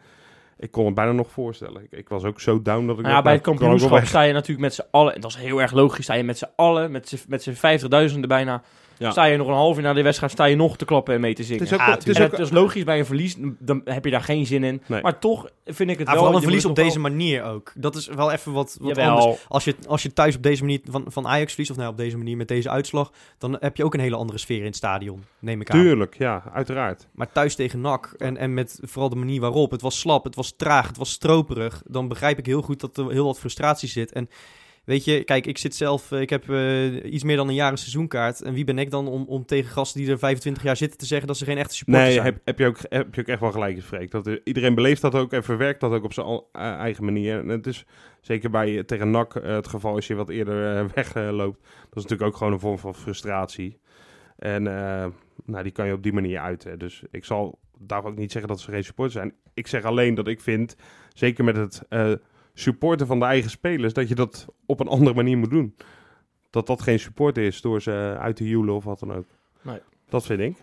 [0.57, 1.83] ik kon het bijna nog voorstellen.
[1.83, 3.03] Ik, ik was ook zo down dat ik...
[3.03, 5.62] Nou ja, bij het kampioenschap sta je natuurlijk met z'n allen, en dat is heel
[5.62, 7.09] erg logisch, sta je met z'n allen, met
[7.39, 8.62] z'n- 50.000 bijna,
[8.97, 9.11] Ja.
[9.11, 11.21] sta je nog een half uur na de wedstrijd, sta je nog te klappen en
[11.21, 11.63] mee te zingen.
[11.63, 13.81] Het is ook, Ja, het is en ook, het is logisch bij een verlies, dan
[13.85, 14.81] heb je daar geen zin in.
[14.85, 15.01] Nee.
[15.01, 16.21] Maar toch vind ik het Ja, wel...
[16.21, 17.71] vooral een verlies op deze manier ook.
[17.75, 19.17] Dat is wel even wat, wat Jawel.
[19.17, 19.45] anders.
[19.47, 21.97] Als je, als je thuis op deze manier van, van Ajax verliest, of nou op
[21.97, 24.75] deze manier met deze uitslag, dan heb je ook een hele andere sfeer in het
[24.75, 25.79] stadion, neem ik aan.
[25.79, 27.07] Tuurlijk, ja, uiteraard.
[27.11, 30.35] Maar thuis tegen NAC en, en met vooral de manier waarop, het was slap, het
[30.35, 33.89] was traag, het was stroperig, dan begrijp ik heel goed dat er heel wat frustratie
[33.89, 34.11] zit.
[34.11, 34.29] En
[34.85, 37.71] weet je, kijk, ik zit zelf, eh, ik heb eh, iets meer dan een jaar
[37.71, 38.41] een seizoenkaart.
[38.41, 41.05] En wie ben ik dan om, om tegen gasten die er 25 jaar zitten te
[41.05, 42.25] zeggen dat ze geen echte supporters Nee, zijn?
[42.25, 44.11] heb, heb, je ook, heb je ook echt wel gelijk in, Freek.
[44.11, 47.39] Dat, er- iedereen beleeft dat ook en verwerkt dat ook op zijn eh, eigen manier.
[47.39, 47.85] En het is
[48.21, 51.59] zeker bij eh, tegen NAC eh, het geval als je wat eerder eh, wegloopt.
[51.61, 53.77] dat is natuurlijk ook gewoon een vorm van frustratie.
[54.37, 55.05] En eh,
[55.45, 56.79] nou, die kan je op die manier uiten.
[56.79, 59.33] Dus ik zal daar ook niet zeggen dat ze geen supporters zijn.
[59.53, 60.75] Ik zeg alleen dat ik vind,
[61.13, 62.11] zeker met het eh,
[62.55, 65.75] supporten van de eigen spelers, dat je dat op een andere manier moet doen.
[66.50, 69.25] Dat dat geen support is door ze uit te joelen of wat dan ook.
[69.62, 69.79] Nee.
[70.09, 70.57] Dat vind ik.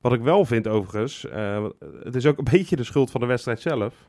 [0.00, 1.66] Wat ik wel vind overigens, eh,
[2.02, 4.08] het is ook een beetje de schuld van de wedstrijd zelf.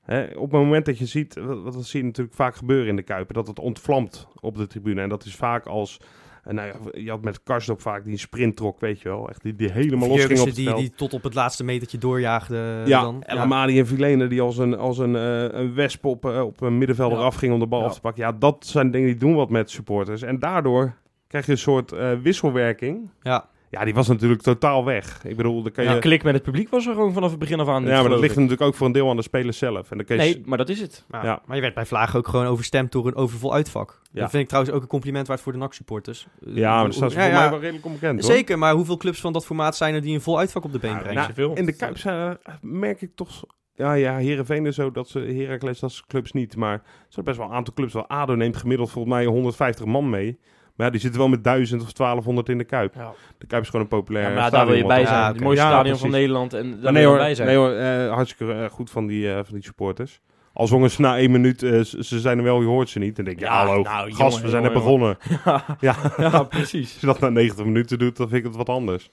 [0.00, 2.88] Hè, op het moment dat je ziet, wat, wat dat zie je natuurlijk vaak gebeuren
[2.88, 5.02] in de Kuipen, dat het ontvlamt op de tribune.
[5.02, 6.00] En dat is vaak als,
[6.44, 9.28] eh, nou ja, je had met Karsdorp vaak die een sprint trok, weet je wel.
[9.28, 10.78] Echt die, die helemaal los ging op het die, veld.
[10.78, 13.22] die tot op het laatste metertje doorjaagde ja, dan.
[13.22, 16.60] en Amadi en Vilene die als een, als een, eh, een wesp op, eh, op
[16.60, 17.18] een middenveld Ja.
[17.18, 18.22] eraf ging om de bal af te pakken.
[18.22, 20.22] Ja, dat zijn dingen die doen wat met supporters.
[20.22, 20.94] En daardoor
[21.26, 23.10] krijg je een soort eh, wisselwerking.
[23.22, 23.52] ja.
[23.74, 25.24] Ja, die was natuurlijk totaal weg.
[25.24, 25.90] Ik bedoel, dan kan je...
[25.90, 27.84] Ja, klik met het publiek was er gewoon vanaf het begin af aan.
[27.84, 28.36] Ja, maar dat ligt ik.
[28.36, 29.90] natuurlijk ook voor een deel aan de spelers zelf.
[29.90, 31.04] En dan je Nee, maar dat is het.
[31.08, 31.42] Maar, Ja.
[31.46, 34.00] maar je werd bij Vlagen ook gewoon overstemd door een overvol uitvak.
[34.12, 34.20] Ja.
[34.20, 36.26] Dat vind ik trouwens ook een compliment waard voor de NAC-supporters.
[36.40, 37.38] Ja, maar dat staat voor ja.
[37.40, 38.32] mij wel redelijk onbekend, hoor.
[38.32, 40.78] Zeker, maar hoeveel clubs van dat formaat zijn er die een vol uitvak op de
[40.78, 41.32] been brengen?
[41.36, 43.44] nou, in de Kuip zijn, er- merk ik toch...
[43.76, 46.56] Ja, ja, Heerenveen is zo, dat ze Heracles, dat clubs niet.
[46.56, 47.92] Maar er zijn best wel een aantal clubs.
[47.92, 50.38] Wel ADO neemt gemiddeld volgens mij 150 man mee.
[50.76, 52.94] Maar ja, die zitten wel met 1000 of 1200 in de Kuip.
[52.94, 53.12] Ja.
[53.38, 55.18] De Kuip is gewoon een populair Ja, maar daar wil je bij zijn.
[55.18, 56.00] Ja, Het mooiste Ja, stadion precies.
[56.10, 56.52] van Nederland.
[56.52, 57.48] En daar Maar wil je hoor, bij zijn.
[57.48, 60.20] nee hoor eh, hartstikke eh, goed van die, eh, van die supporters.
[60.52, 63.16] Al zongen ze na één minuut, eh, ze zijn er wel, je hoort ze niet.
[63.16, 65.16] Dan denk je, Ja, hallo, nou, gast, jongen, we zijn net jongen, begonnen.
[65.80, 66.92] Ja, ja, precies.
[66.92, 69.10] als je dat na 90 minuten doet, dan vind ik het wat anders.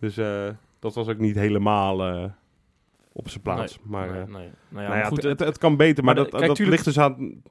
[0.00, 2.24] Dus eh, dat was ook niet helemaal eh,
[3.12, 3.78] op zijn plaats.
[3.82, 4.48] maar nee, eh, nee.
[4.68, 6.76] Nou ja, nou ja, goed, het, het- kan beter, maar, maar dat, kijk, dat tuurlijk-
[6.84, 7.42] ligt dus aan,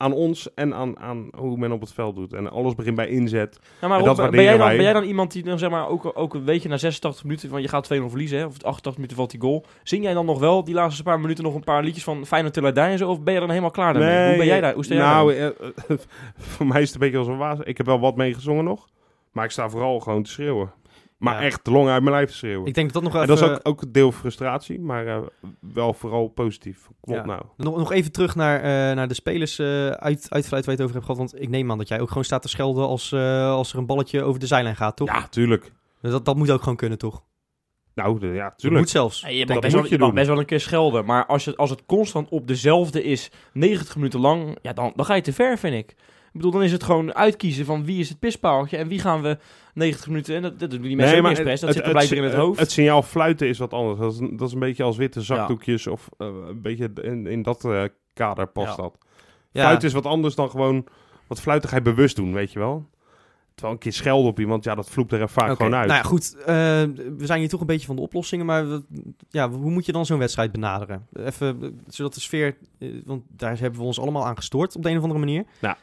[0.00, 2.32] aan ons en aan, aan hoe men op het veld doet.
[2.32, 3.58] En alles begint bij inzet.
[3.80, 5.70] Ja, maar En Rob, dat ben, jij dan, ben jij dan iemand die dan zeg
[5.70, 8.52] maar ook, ook een beetje na 86 minuten, van je gaat 2-0 verliezen, hè, of
[8.52, 9.64] 88 minuten valt die goal.
[9.82, 12.54] Zing jij dan nog wel die laatste paar minuten nog een paar liedjes van Feyenoord
[12.54, 14.28] Till I Die en zo, of ben je dan helemaal klaar daarmee?
[14.28, 14.74] Hoe ben jij daar?
[14.74, 15.52] Hoe sta jij nou, daar?
[15.88, 15.96] eh,
[16.54, 17.58] voor mij is het een beetje als een waas.
[17.62, 18.88] Ik heb wel wat meegezongen nog,
[19.32, 20.72] maar ik sta vooral gewoon te schreeuwen.
[21.20, 21.40] Maar Ja.
[21.40, 22.66] echt de long uit mijn lijf te schreeuwen.
[22.66, 23.36] Ik denk dat dat nog en even...
[23.40, 25.18] dat is ook, ook een deel frustratie, maar eh,
[25.60, 26.88] wel vooral positief.
[27.02, 27.24] Ja.
[27.24, 27.42] nou.
[27.56, 30.80] Nog, nog even terug naar, eh, naar de spelers eh uit, uitfluit waar je het
[30.80, 31.16] over hebt gehad.
[31.16, 33.78] Want ik neem aan dat jij ook gewoon staat te schelden als, eh, als er
[33.78, 35.08] een balletje over de zijlijn gaat, toch?
[35.08, 35.72] Ja, tuurlijk.
[36.00, 37.22] Dat, dat moet ook gewoon kunnen, toch?
[37.94, 38.80] Nou, de- ja, Dat tuurlijk.
[38.82, 39.20] moet zelfs.
[39.20, 40.14] Je, mag best moet wel, je je mag doen.
[40.14, 43.96] best wel een keer schelden, maar als, je, als het constant op dezelfde is, 90
[43.96, 45.94] minuten lang, ja, dan, dan ga je te ver, vind ik.
[46.32, 49.22] Ik bedoel, dan is het gewoon uitkiezen van wie is het pispaaltje en wie gaan
[49.22, 49.38] we
[49.74, 50.34] 90 minuten...
[50.34, 52.34] En dat, dat doen die mensen ook niet expres, dat zit er blijkbaar in het
[52.34, 52.58] hoofd.
[52.58, 53.98] Het, signaal fluiten is wat anders.
[53.98, 57.26] Dat is, een- dat is een beetje als witte zakdoekjes of eh, een beetje in,
[57.26, 58.82] in dat eh, kader past Ja.
[58.82, 58.98] dat.
[59.50, 59.60] Ja.
[59.62, 60.86] Fluiten is wat anders dan gewoon
[61.26, 62.88] wat fluitigheid bewust doen, weet je wel.
[63.54, 65.86] Terwijl een keer schelden op iemand, ja, dat vloept er vaak gewoon uit.
[65.88, 66.36] Nou ja, goed.
[66.38, 66.46] eh,
[67.16, 68.46] we zijn hier toch een beetje van de oplossingen.
[68.46, 68.82] Maar we-
[69.28, 71.06] ja, hoe moet je dan zo'n wedstrijd benaderen?
[71.12, 72.56] Even, zodat de sfeer...
[73.04, 75.44] want daar hebben we ons allemaal aan gestoord op de een of andere manier.
[75.60, 75.76] Ja.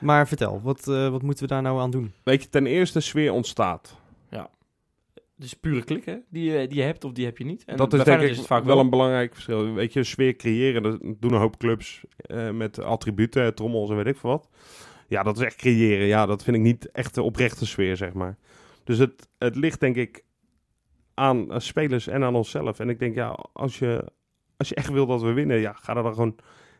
[0.00, 2.12] Maar vertel, wat, eh, wat moeten we daar nou aan doen?
[2.22, 3.96] Weet je, ten eerste sfeer ontstaat.
[4.30, 4.50] Ja.
[5.38, 6.16] Is pure klik, hè?
[6.30, 7.64] Die, je- die je hebt of die heb je niet.
[7.64, 9.72] En dat is denk ik is vaak wel een belangrijk verschil.
[9.74, 14.06] Weet je, sfeer creëren, dat doen een hoop clubs eh, met attributen, trommels en weet
[14.06, 14.48] ik veel wat.
[15.08, 16.06] Ja, dat is echt creëren.
[16.06, 18.36] Ja, dat vind ik niet echt de oprechte sfeer, zeg maar.
[18.84, 20.24] Dus het, het ligt denk ik
[21.14, 22.78] aan eh, spelers en aan onszelf.
[22.80, 24.04] En ik denk, ja, als je,
[24.56, 26.36] als je echt wil dat we winnen, ja, ga er dan gewoon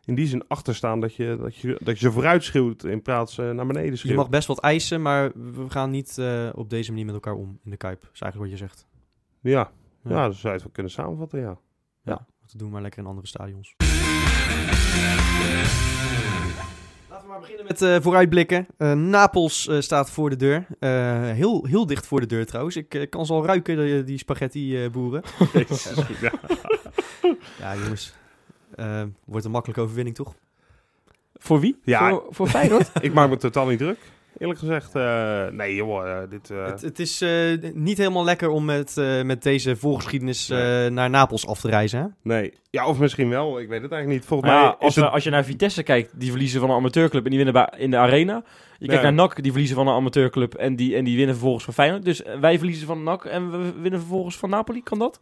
[0.08, 3.02] in die zin achter staan dat je, dat je, dat je ze vooruit schreeuwt in
[3.02, 4.16] plaats van naar beneden Je schreeuwt.
[4.16, 7.58] mag best wat eisen, maar we gaan niet eh, op deze manier met elkaar om
[7.64, 8.00] in de Kuip.
[8.00, 8.86] Dat is eigenlijk wat je zegt.
[9.40, 9.70] Ja,
[10.04, 10.10] Ja.
[10.10, 10.24] ja.
[10.26, 11.58] dat zou je het wel kunnen samenvatten, ja.
[12.04, 13.74] Dat doen we maar lekker in andere stadions.
[17.10, 18.66] Laten we maar beginnen met eh, vooruitblikken.
[18.76, 20.66] Eh, Napels eh, staat voor de deur.
[20.78, 20.90] Eh,
[21.22, 22.76] heel, heel dicht voor de deur trouwens.
[22.76, 25.22] Ik eh, kan ze al ruiken, die, die spaghetti-boeren.
[26.20, 26.32] ja.
[27.58, 28.14] ja, jongens.
[28.74, 30.35] Eh, wordt een makkelijke overwinning, toch?
[31.35, 31.78] Voor wie?
[31.85, 32.09] Ja.
[32.11, 32.90] Voor, voor Feyenoord?
[33.00, 33.98] Ik maak me totaal niet druk.
[34.38, 36.50] Eerlijk gezegd, eh, nee joh, eh, dit...
[36.50, 37.31] eh, Het, het is eh,
[37.74, 40.90] niet helemaal lekker om met, eh, met deze voorgeschiedenis eh, Nee.
[40.90, 42.00] naar Napels af te reizen.
[42.00, 42.07] Hè?
[42.22, 42.52] nee.
[42.70, 44.28] Ja, of misschien wel, ik weet het eigenlijk niet.
[44.28, 45.04] Volgens Maar mij ja, als, is het...
[45.04, 47.90] we- als je naar Vitesse kijkt, die verliezen van een amateurclub en die winnen in
[47.90, 48.42] de arena.
[48.78, 51.64] Je kijkt naar NAC, die verliezen van een amateurclub en die, en die winnen vervolgens
[51.64, 52.04] van Feyenoord.
[52.04, 54.83] Dus wij verliezen van NAC en we winnen vervolgens van Napoli.
[54.83, 55.20] Kan dat?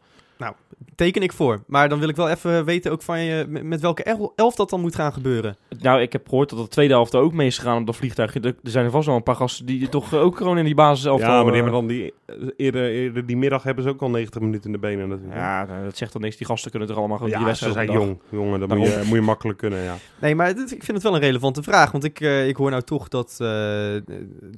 [0.94, 1.62] Teken ik voor.
[1.66, 4.70] Maar dan wil ik wel even weten ook van je met, welke el- elf dat
[4.70, 5.56] dan moet gaan gebeuren.
[5.80, 7.96] Nou, ik heb gehoord dat de tweede helft er ook mee is gegaan op dat
[7.96, 8.34] vliegtuig.
[8.34, 10.64] Er, er zijn er vast wel een paar gasten die toch eh, ook gewoon in
[10.64, 11.30] die basis elftal...
[11.30, 12.14] Ja, maar die eh, hebben dan die...
[12.56, 15.36] Eerder, eerder die middag hebben ze ook al 90 minuten in de benen natuurlijk.
[15.36, 16.36] Ja, nou, dat zegt dan niks.
[16.36, 18.18] Die gasten kunnen toch allemaal gewoon ja die ze wedstrijd zijn jong.
[18.30, 19.06] Jongen, dat moet je, Daarom.
[19.08, 19.94] moet je makkelijk kunnen, ja.
[20.20, 21.90] Nee, maar dit- ik vind het wel een relevante vraag.
[21.92, 23.94] Want ik, eh, ik hoor nou toch dat, eh,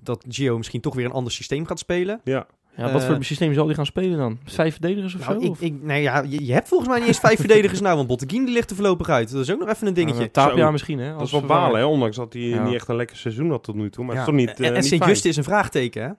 [0.02, 2.20] dat Gio misschien toch weer een ander systeem gaat spelen.
[2.24, 2.46] Ja,
[2.78, 4.38] Ja, wat Eh, voor systeem zal die gaan spelen dan?
[4.44, 5.44] Vijf verdedigers of Nou, zo?
[5.46, 7.96] ik, Of- ik, nee, ja, je, je hebt volgens mij niet eens vijf verdedigers nou.
[7.96, 9.32] Want Botteguin die ligt er voorlopig uit.
[9.32, 10.18] Dat is ook nog even een dingetje.
[10.18, 10.70] Nou, Tapia Zo.
[10.72, 11.10] misschien, hè?
[11.10, 11.86] dat als is wel balen, hè.
[11.86, 12.62] Ondanks dat hij Ja.
[12.64, 14.04] niet echt een lekker seizoen had tot nu toe.
[14.04, 14.20] Maar Ja.
[14.20, 15.12] het is toch niet, eh en en niet Sint fijn.
[15.12, 16.10] Just is een vraagteken, hè?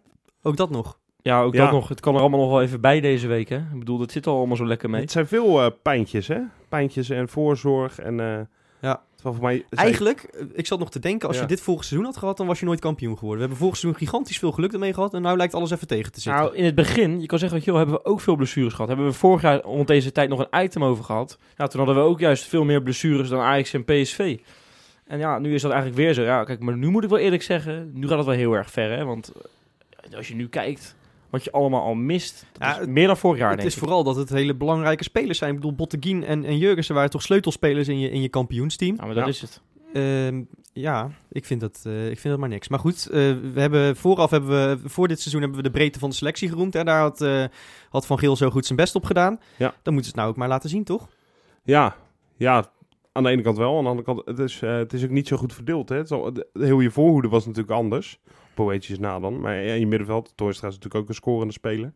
[0.44, 0.98] Ook dat nog.
[1.22, 1.64] Ja, ook Ja.
[1.64, 1.88] dat nog.
[1.88, 3.58] Het kan er allemaal nog wel even bij deze week, hè?
[3.58, 5.02] Ik bedoel, dat zit al allemaal zo lekker mee.
[5.02, 6.40] Het zijn veel eh, pijntjes, hè.
[6.70, 8.20] Pijntjes en voorzorg en...
[8.20, 8.40] eh
[8.82, 9.02] Ja.
[9.16, 9.66] Terwijl voor mij...
[9.70, 11.42] Eigenlijk, eh, ik zat nog te denken, als Ja.
[11.44, 13.38] je dit vorig seizoen had gehad, dan was je nooit kampioen geworden.
[13.38, 15.14] We hebben vorig seizoen gigantisch veel geluk ermee gehad.
[15.14, 16.42] En nu lijkt alles even tegen te zitten.
[16.44, 18.88] Nou, in het begin, je kan zeggen, joh, hebben we ook veel blessures gehad.
[18.88, 21.38] Hebben we vorig jaar rond deze tijd nog een item over gehad.
[21.58, 24.38] Ja, toen hadden we ook juist veel meer blessures dan Ajax en PSV.
[25.06, 26.22] En ja, nu is dat eigenlijk weer zo.
[26.22, 28.72] Ja, kijk, maar nu moet ik wel eerlijk zeggen, nu gaat het wel heel erg
[28.72, 29.06] ver, hè?
[29.06, 29.32] Want
[30.10, 30.96] eh, als je nu kijkt
[31.30, 33.76] wat je allemaal al mist, dat Ja, is meer dan vorig jaar, het denk is
[33.76, 33.82] ik.
[33.84, 35.50] vooral dat het hele belangrijke spelers zijn.
[35.50, 38.96] Ik bedoel, Botteguin en, en Jurgensen waren toch sleutelspelers in je, in je kampioensteam.
[38.96, 39.30] Ja, maar dat Ja.
[39.30, 39.62] is het.
[39.94, 40.42] Ehm,
[40.74, 42.68] ja, ik vind, dat, eh, ik vind dat maar niks.
[42.68, 43.12] Maar goed, eh,
[43.54, 44.50] we hebben, vooraf hebben
[44.82, 46.74] we, voor dit seizoen hebben we de breedte van de selectie geroemd.
[46.74, 46.84] Hè?
[46.84, 47.44] Daar had, eh,
[47.90, 49.40] had Van Geel zo goed zijn best op gedaan.
[49.58, 49.74] Ja.
[49.84, 51.08] Dan moeten ze het nou ook maar laten zien, toch?
[51.64, 51.96] Ja,
[52.38, 52.72] ja,
[53.12, 53.78] aan de ene kant wel.
[53.78, 55.90] Aan de andere kant, het is, eh, het is ook niet zo goed verdeeld.
[55.90, 55.96] Hè.
[55.96, 58.20] Het is al- de, heel je voorhoede was natuurlijk anders.
[58.64, 59.40] Poëtjes na dan.
[59.40, 61.92] Maar in je middenveld, Toornstra is natuurlijk ook een scorende speler.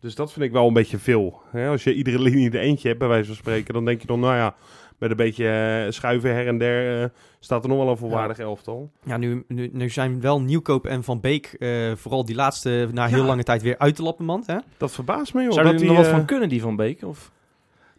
[0.00, 1.40] Dus dat vind ik wel een beetje veel.
[1.50, 1.68] Hè.
[1.68, 4.20] Als je iedere linie er eentje hebt, bij wijze van spreken, dan denk je dan,
[4.20, 4.54] nou ja,
[4.98, 5.48] met een beetje
[5.86, 8.90] eh, schuiven her en der eh, staat er nog wel een volwaardig elftal.
[9.04, 13.06] Ja, nu, nu, nu zijn wel Nieuwkoop en Van Beek, eh, vooral die laatste, na
[13.06, 13.24] heel Ja.
[13.26, 14.46] lange tijd weer uit de lappenmand.
[14.46, 14.56] Hè?
[14.76, 15.52] Dat verbaast me, joh.
[15.52, 17.02] Zou dat er nog wat van kunnen, die Van Beek?
[17.02, 17.32] Of?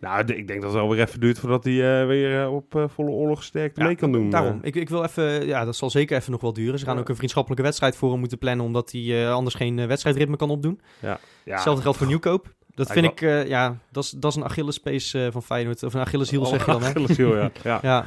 [0.06, 2.76] Nou, ik denk dat het wel weer even duurt voordat hij eh, weer eh, op
[2.76, 4.30] eh, volle oorlogsterkte Ja, mee kan doen.
[4.30, 6.80] Daarom, ik, ik wil even, ja, dat zal zeker even nog wel duren.
[6.80, 7.02] Ze gaan Ja.
[7.02, 10.82] ook een vriendschappelijke wedstrijd voor hem moeten plannen, omdat hij anders geen wedstrijdritme kan opdoen.
[11.00, 11.20] ja.
[11.44, 12.54] Hetzelfde geldt voor Nieuwkoop.
[12.76, 15.84] Dat vind ik, ja, dat is, dat is een Achillespees eh, van Feyenoord.
[15.84, 16.90] Of een Achilleshiel zeg je dan, hè?
[16.90, 17.52] Achilleshiel, ja.
[17.82, 18.06] ja.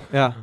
[0.12, 0.34] Ja,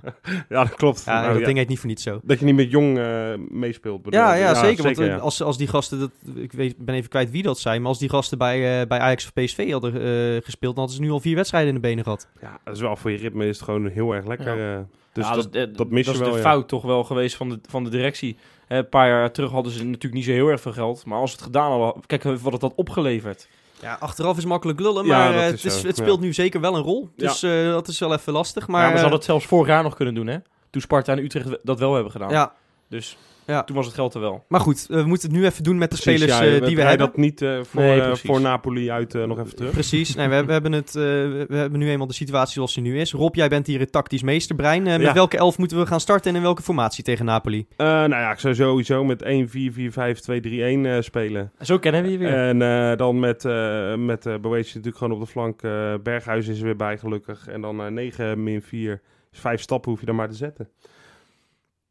[0.49, 0.63] Ja.
[0.63, 1.03] dat klopt.
[1.05, 1.45] ja, Nou, dat ja.
[1.45, 2.19] ding heet niet voor niets zo.
[2.23, 4.01] Dat je niet met jong eh, meespeelt.
[4.03, 4.83] bedoel Ja, ja, zeker.
[4.83, 5.17] Want eh, ja.
[5.17, 7.99] als, als die gasten, dat, ik weet, ben even kwijt wie dat zijn, maar als
[7.99, 11.11] die gasten bij, eh, bij Ajax of PSV hadden eh, gespeeld, dan hadden ze nu
[11.11, 12.27] al vier wedstrijden in de benen gehad.
[12.41, 14.85] Ja, dat is wel voor je ritme is het gewoon heel erg lekker.
[15.13, 16.41] dus Ja, dat, is- dat mis je is wel, de ja.
[16.41, 18.37] fout toch wel geweest van de, van de directie.
[18.67, 21.05] Hè, een paar jaar terug hadden ze natuurlijk niet zo heel erg veel geld.
[21.05, 23.47] Maar als ze het gedaan hadden, kijk wat het had opgeleverd.
[23.81, 26.03] Ja, achteraf is makkelijk lullen, Ja, maar eh, het, is, het ja.
[26.03, 27.09] speelt nu zeker wel een rol.
[27.15, 28.67] Dus eh, dat is wel even lastig.
[28.67, 30.37] Maar, Maar, maar ze eh, hadden het zelfs vorig jaar nog kunnen doen, hè?
[30.69, 32.29] Toen Sparta en Utrecht dat wel hebben gedaan.
[32.29, 32.53] ja,
[32.89, 33.17] Dus
[33.49, 33.63] Ja.
[33.63, 34.45] toen was het geld er wel.
[34.47, 36.59] maar goed, eh, we moeten het nu even doen met de Precies, spelers ja, eh,
[36.59, 37.07] we die we hebben.
[37.07, 39.71] dat niet eh, voor, Nee, voor Napoli uit nog even terug.
[39.71, 40.15] Precies.
[40.15, 41.01] Nee, we, hebben- we, hebben het, eh,
[41.47, 43.11] we hebben nu eenmaal de situatie zoals die nu is.
[43.13, 44.83] Rob, jij bent hier het tactisch meesterbrein.
[44.83, 45.13] Met Ja.
[45.13, 47.65] welke elf moeten we gaan starten en in welke formatie tegen Napoli?
[47.75, 51.51] Eh, nou ja, ik zou sowieso met 1-4-4-5-2-3-1 eh, spelen.
[51.57, 52.33] En zo kennen we je weer.
[52.33, 55.61] En eh, dan met, eh met eh Boetje natuurlijk gewoon op de flank.
[56.03, 57.47] Berghuis is er weer bij gelukkig.
[57.47, 60.69] En dan eh 9 min 4 is 5 stappen hoef je dan maar te zetten.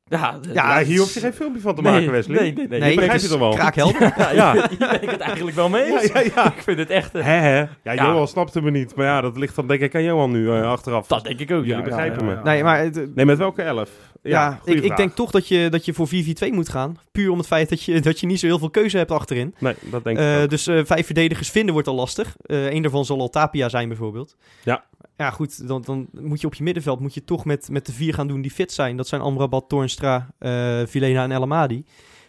[0.09, 2.41] Ja, de- Ja, hier hoef je geen filmpje van te nee, maken, Wesley.
[2.41, 2.81] Nee, nee, nee.
[2.81, 3.51] Nee, begrijp het je wel?
[3.55, 4.13] kraakhelder.
[4.19, 4.53] Ja, Ja.
[4.69, 6.07] Hier ben ik het eigenlijk wel mee eens.
[6.13, 6.47] Ja, ja, ja.
[6.57, 7.15] Ik vind het echt...
[7.15, 7.59] eh, Hè, hè?
[7.59, 7.95] Ja, Ja.
[7.95, 8.95] Johan snapte me niet.
[8.95, 11.07] Maar ja, dat ligt dan denk ik aan Johan nu eh, achteraf.
[11.07, 11.83] dat denk ik ook, Jullie ja.
[11.83, 12.41] begrijpen Ja, me.
[12.43, 13.91] Nee, maar het, Nee, met welke elf?
[14.23, 16.11] ja, ik, ik denk toch dat je, dat je voor 4-4-2
[16.51, 16.99] moet gaan.
[17.13, 19.55] Puur om het feit dat je, dat je niet zo heel veel keuze hebt achterin.
[19.59, 20.51] Nee, dat denk ik Eh, ook.
[20.51, 22.37] dus eh, vijf verdedigers vinden wordt al lastig.
[22.47, 24.37] Eén daarvan zal al Tapia zijn bijvoorbeeld.
[24.63, 24.85] Ja.
[25.19, 27.93] Ja, goed, dan, dan moet je op je middenveld moet je toch met, met de
[27.93, 28.97] vier gaan doen die fit zijn.
[28.97, 31.85] Dat zijn Amrabat, Toornstra, eh Vilena en El Amadi.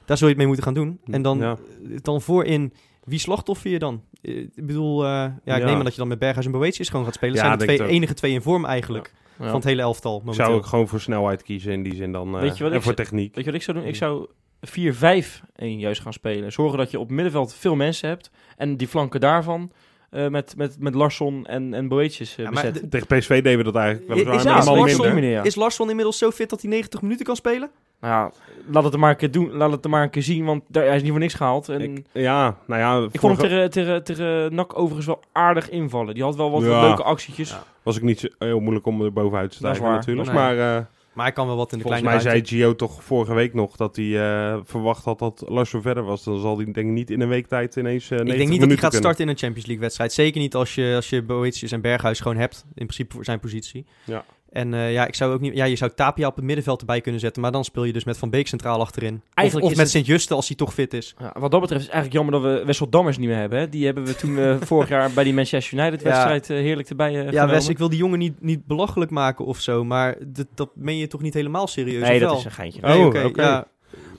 [0.05, 0.99] Daar zul je het mee moeten gaan doen.
[1.05, 1.57] En dan, Ja.
[2.01, 2.73] dan voorin,
[3.03, 4.01] wie slachtoffer je dan?
[4.21, 5.57] Eh, ik bedoel, eh, ja, ik Ja.
[5.57, 7.35] neem aan dat je dan met Berghuis en Boetius gewoon gaat spelen.
[7.35, 9.45] Dat Ja, zijn de denk twee, ik enige twee in vorm eigenlijk Ja.
[9.45, 10.45] van het hele elftal Ik momenteel.
[10.45, 12.35] zou ook gewoon voor snelheid kiezen in die zin dan.
[12.35, 13.35] eh, Weet je wat en ik voor techniek.
[13.35, 13.87] Weet je wat ik zou doen?
[13.87, 14.27] Ik zou
[14.61, 16.51] 4-5-1 juist gaan spelen.
[16.51, 18.31] Zorgen dat je op middenveld veel mensen hebt.
[18.57, 19.71] En die flanken daarvan
[20.09, 22.89] eh, met, met, met Larsson en, en Boetjes eh Ja, maar bezetten.
[22.89, 25.13] Tegen PSV deden we dat eigenlijk wel Is- ja, man Larsson- minder.
[25.13, 25.43] minder, ja.
[25.43, 27.69] Is Larsson inmiddels zo fit dat hij 90 minuten kan spelen?
[28.01, 28.31] Nou ja,
[28.71, 29.51] laat het er maar een keer doen.
[29.51, 31.69] Laat het er maar een keer zien, want daar, hij is niet voor niks gehaald.
[31.69, 36.13] En ik, Ik, ja, nou ja, vond hem tegen, tegen NAC overigens wel aardig invallen.
[36.13, 36.81] Die had wel wat Ja.
[36.87, 37.49] leuke actietjes.
[37.49, 37.63] Ja.
[37.83, 40.31] was ik niet zo heel moeilijk om er bovenuit te Dat is stijgen waar, natuurlijk.
[40.31, 40.83] Maar eh,
[41.19, 42.61] Maar hij kan wel wat in de volgens kleine mij zei.
[42.61, 46.23] Gio toch vorige week nog dat hij eh, verwacht had dat Larsson verder was.
[46.23, 48.59] Dan zal hij denk ik niet in een week tijd ineens 90 Ik denk niet
[48.59, 48.99] dat hij gaat kunnen.
[48.99, 50.13] starten in een Champions League wedstrijd.
[50.13, 52.65] Zeker niet als je, als je Boetius en Berghuis gewoon hebt.
[52.67, 53.85] In principe voor zijn positie.
[54.03, 54.25] Ja.
[54.51, 57.01] En eh, ja, ik zou ook niet, ja, je zou Tapia op het middenveld erbij
[57.01, 57.41] kunnen zetten.
[57.41, 59.13] Maar dan speel je dus met Van Beek centraal achterin.
[59.15, 61.15] Of, Eigenlijk of is met het- Sint-Juste als hij toch fit is.
[61.19, 63.59] Ja, wat dat betreft is het eigenlijk jammer dat we Wessel Dammers niet meer hebben.
[63.59, 63.69] Hè.
[63.69, 66.07] Die hebben we toen eh, vorig jaar bij die Manchester United Ja.
[66.07, 67.49] wedstrijd eh, heerlijk erbij eh Ja, genomen.
[67.53, 69.83] Wes, ik wil die jongen niet, niet belachelijk maken of zo.
[69.83, 72.01] Maar dat, dat meen je toch niet helemaal serieus?
[72.01, 72.37] Nee, of dat wel?
[72.39, 72.81] is een geintje.
[72.83, 73.23] Oh, Nee, oké.
[73.23, 73.41] oké.
[73.41, 73.67] ja.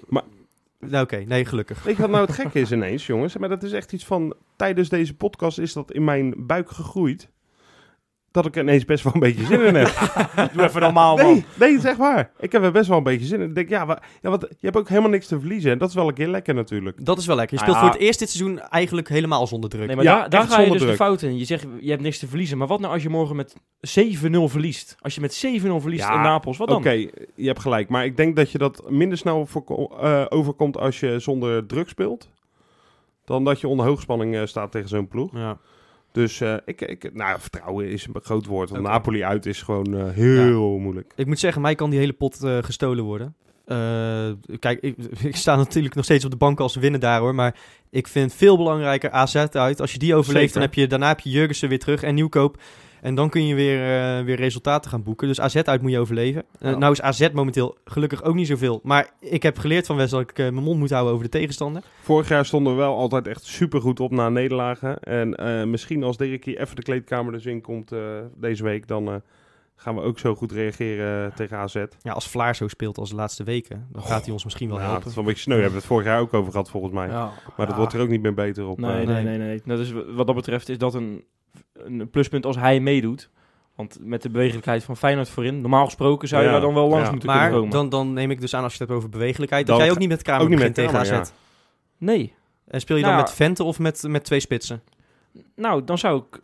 [0.09, 0.23] Maar-
[0.81, 1.17] Nou, oké.
[1.27, 1.89] Nee, gelukkig.
[1.89, 3.37] Je wat nou het gekke is ineens, jongens?
[3.37, 4.35] Maar dat is echt iets van...
[4.57, 7.29] Tijdens deze podcast is dat in mijn buik gegroeid.
[8.33, 9.87] Dat ik ineens best wel een beetje zin in heb.
[10.55, 11.27] Doe even normaal, man.
[11.33, 12.31] Nee, nee, zeg maar.
[12.39, 13.49] Ik heb er best wel een beetje zin in.
[13.49, 15.71] Ik denk, ja, ja wat, je hebt ook helemaal niks te verliezen.
[15.71, 17.05] En dat is wel een keer lekker natuurlijk.
[17.05, 17.59] Dat is wel lekker.
[17.59, 17.91] Je Nou speelt ja.
[17.93, 19.87] voor het eerst dit seizoen eigenlijk helemaal zonder druk.
[19.87, 20.97] Nee, maar Ja, daar, daar ga je zonder dus de druk.
[20.97, 21.39] fout in.
[21.39, 22.59] Je zegt, je hebt niks te verliezen.
[22.59, 23.61] Maar wat nou als je morgen met 7-0
[24.45, 24.97] verliest?
[25.01, 26.93] Als je met 7-0 verliest Ja, in Napels, wat Oké, dan?
[27.35, 27.89] je hebt gelijk.
[27.89, 29.49] Maar ik denk dat je dat minder snel
[30.01, 32.31] eh, overkomt als je zonder druk speelt.
[33.25, 35.31] Dan dat je onder hoogspanning eh, staat tegen zo'n ploeg.
[35.33, 35.59] Ja.
[36.13, 38.71] Dus eh, ik, ik, nou, vertrouwen is een groot woord.
[38.71, 38.83] Want.
[38.83, 41.13] Napoli uit is gewoon eh, heel moeilijk.
[41.17, 43.35] Ik moet zeggen, mij kan die hele pot eh, gestolen worden.
[44.59, 47.35] Kijk, ik, ik sta natuurlijk nog steeds op de bank als winnen daar hoor.
[47.35, 47.57] Maar
[47.91, 49.81] ik vind veel belangrijker AZ uit.
[49.81, 50.61] Als je die overleeft, Zeker.
[50.61, 52.57] dan heb je, daarna heb je Jurgensen weer terug en Nieuwkoop.
[53.01, 53.79] En dan kun je weer,
[54.19, 55.29] eh, weer resultaten gaan boeken.
[55.29, 56.43] Dus AZ uit moet je overleven.
[56.59, 56.77] Eh, Ja.
[56.79, 58.81] Nou is AZ momenteel gelukkig ook niet zoveel.
[58.83, 61.31] Maar ik heb geleerd van Wes dat ik eh, mijn mond moet houden over de
[61.39, 61.83] tegenstander.
[62.01, 64.99] Vorig jaar stonden we wel altijd echt supergoed op na nederlagen.
[65.01, 68.01] En eh, misschien als Dirk hier even de kleedkamer dus in komt eh,
[68.37, 69.15] deze week, dan eh,
[69.77, 71.75] gaan we ook zo goed reageren tegen AZ.
[72.03, 74.77] Ja, als Vlaar zo speelt als de laatste weken, dan gaat hij ons misschien wel
[74.77, 75.09] Ja, dat helpen.
[75.09, 75.55] is wel een beetje sneu.
[75.55, 77.09] Hebben we het vorig jaar ook over gehad volgens mij.
[77.09, 77.31] Ja.
[77.57, 78.79] Maar dat wordt er ook niet meer beter op.
[78.79, 79.61] Nee, nee, nee, nee.
[79.65, 81.25] Nou, dus wat dat betreft is dat een,
[81.73, 83.31] een pluspunt als hij meedoet.
[83.75, 86.89] Want met de bewegelijkheid van Feyenoord voorin, normaal gesproken zou je Ja, daar dan wel
[86.89, 87.11] langs ja.
[87.11, 87.71] moeten Maar kunnen komen.
[87.71, 89.95] dan, dan neem ik dus aan als je het hebt over bewegelijkheid, dat Dan jij
[89.95, 91.31] ook niet met Kramer ook niet begint met tegen AZ.
[91.99, 92.35] Nee.
[92.67, 94.83] En speel je Nou, dan met Vente of met, met twee spitsen?
[95.57, 96.41] Nou, dan zou ik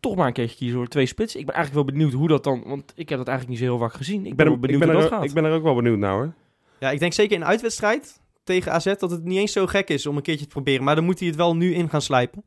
[0.00, 1.36] toch maar een keertje kiezen voor twee splits.
[1.36, 2.62] Ik ben eigenlijk wel benieuwd hoe dat dan...
[2.66, 4.20] Want ik heb dat eigenlijk niet zo heel vaak gezien.
[4.20, 5.28] Ik Ik ben ben, wel er, ik, benieuwd ben hoe er, dat gaat.
[5.28, 6.32] ik ben er ook wel benieuwd naar hoor.
[6.78, 9.88] Ja, ik denk zeker in een uitwedstrijd tegen AZ dat het niet eens zo gek
[9.88, 10.84] is om een keertje te proberen.
[10.84, 12.44] Maar dan moet hij het wel nu in gaan slijpen.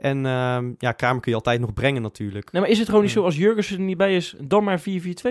[0.00, 2.52] En ehm, ja, Kramer kun je altijd nog brengen natuurlijk.
[2.52, 4.80] Nee, maar is het gewoon niet zo als Jurgensen er niet bij is, dan maar
[4.80, 4.82] 4-4-2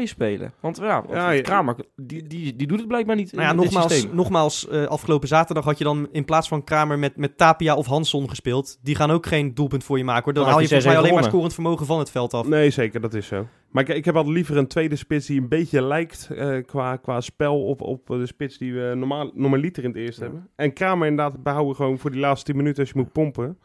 [0.04, 0.54] spelen?
[0.60, 3.54] Want ja, want Ja, je- Kramer, die, die, die doet het blijkbaar niet Nou ja,
[3.54, 7.76] nogmaals, nogmaals eh, afgelopen zaterdag had je dan in plaats van Kramer met, met Tapia
[7.76, 8.78] of Hansson gespeeld.
[8.82, 10.24] Die gaan ook geen doelpunt voor je maken.
[10.24, 10.34] Hoor.
[10.34, 12.48] Dan Dan haal je volgens mij alleen 6-1 maar scorend vermogen van het veld af.
[12.48, 13.48] Nee, zeker, dat is zo.
[13.72, 16.96] Maar ik, ik heb altijd liever een tweede spits die een beetje lijkt eh, qua,
[16.96, 20.24] qua spel op, op de spits die we normaal, normaliter in het eerst Ja.
[20.24, 20.48] hebben.
[20.56, 23.58] En Kramer inderdaad behouden gewoon voor die laatste 10 minuten als je moet pompen.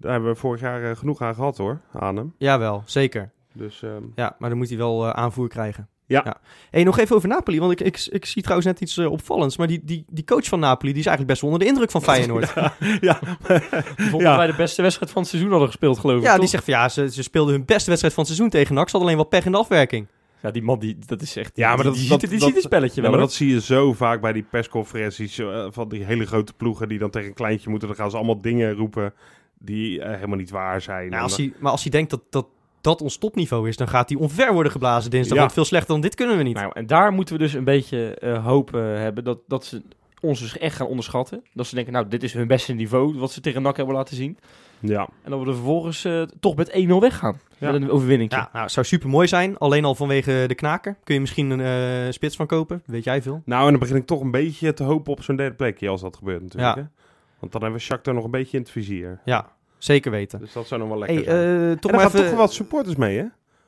[0.00, 2.34] Daar hebben we vorig jaar eh, genoeg aan gehad hoor, aan hem.
[2.38, 3.30] Jawel, zeker.
[3.52, 5.88] Dus ehm, Ja, maar dan moet hij wel eh, aanvoer krijgen.
[6.06, 6.36] Ja.
[6.70, 9.56] Hey, nog even over Napoli, want ik, ik, ik zie trouwens net iets eh, opvallends.
[9.56, 11.90] Maar die, die, die coach van Napoli die is eigenlijk best wel onder de indruk
[11.90, 12.52] van Feyenoord.
[12.54, 13.18] ja, ja,
[13.96, 14.36] Die Ja.
[14.36, 16.28] wij de beste wedstrijd van het seizoen hadden gespeeld, geloof ik.
[16.30, 16.48] die toch?
[16.48, 18.84] zegt van ja, ze, ze speelden hun beste wedstrijd van het seizoen tegen NAC.
[18.88, 20.06] Ze hadden alleen wel pech in de afwerking.
[20.42, 21.56] Ja, die man, die, dat is echt...
[21.56, 23.10] Ja, maar dat- die, dat- ziet, die dat- ziet het spelletje Ja, wel.
[23.10, 23.28] maar hoor.
[23.28, 27.10] dat zie je zo vaak bij die persconferenties van die hele grote ploegen die dan
[27.10, 27.88] tegen een kleintje moeten.
[27.88, 29.12] Dan gaan ze allemaal dingen roepen
[29.64, 31.10] die eh, helemaal niet waar zijn.
[31.10, 32.46] Nou, als dan- hij, maar als hij denkt dat, dat
[32.80, 35.34] dat ons topniveau is, dan gaat hij onver worden geblazen dinsdag.
[35.34, 35.40] Ja.
[35.42, 36.56] Want veel slechter dan dit kunnen we niet.
[36.56, 39.82] Nou, en daar moeten we dus een beetje eh, hoop eh, hebben dat, dat ze
[40.20, 41.42] ons dus echt gaan onderschatten.
[41.52, 44.16] Dat ze denken, nou, dit is hun beste niveau wat ze tegen NAC hebben laten
[44.16, 44.38] zien.
[44.80, 45.08] Ja.
[45.22, 47.40] En dat we er vervolgens eh, toch met 1-0 weggaan.
[47.58, 47.72] Ja.
[47.72, 48.32] Met een overwinning.
[48.32, 49.58] Ja, nou, zou super mooi zijn.
[49.58, 50.96] Alleen al vanwege de knaker.
[51.04, 51.60] Kun je misschien een
[52.06, 52.82] eh, spits van kopen.
[52.86, 53.42] Weet jij veel?
[53.44, 56.00] Nou, en dan begin ik toch een beetje te hopen op zo'n derde plekje als
[56.00, 56.76] dat gebeurt natuurlijk.
[56.76, 56.82] Ja.
[56.82, 56.88] Hè?
[57.40, 59.20] Want dan hebben we Shakhtar nog een beetje in het vizier.
[59.24, 60.38] Ja, zeker weten.
[60.38, 61.38] Dus dat zou nog wel lekker Hey, zijn.
[61.70, 62.20] eh, toch en er maar gaan even...
[62.20, 63.24] toch wel wat supporters mee, hè?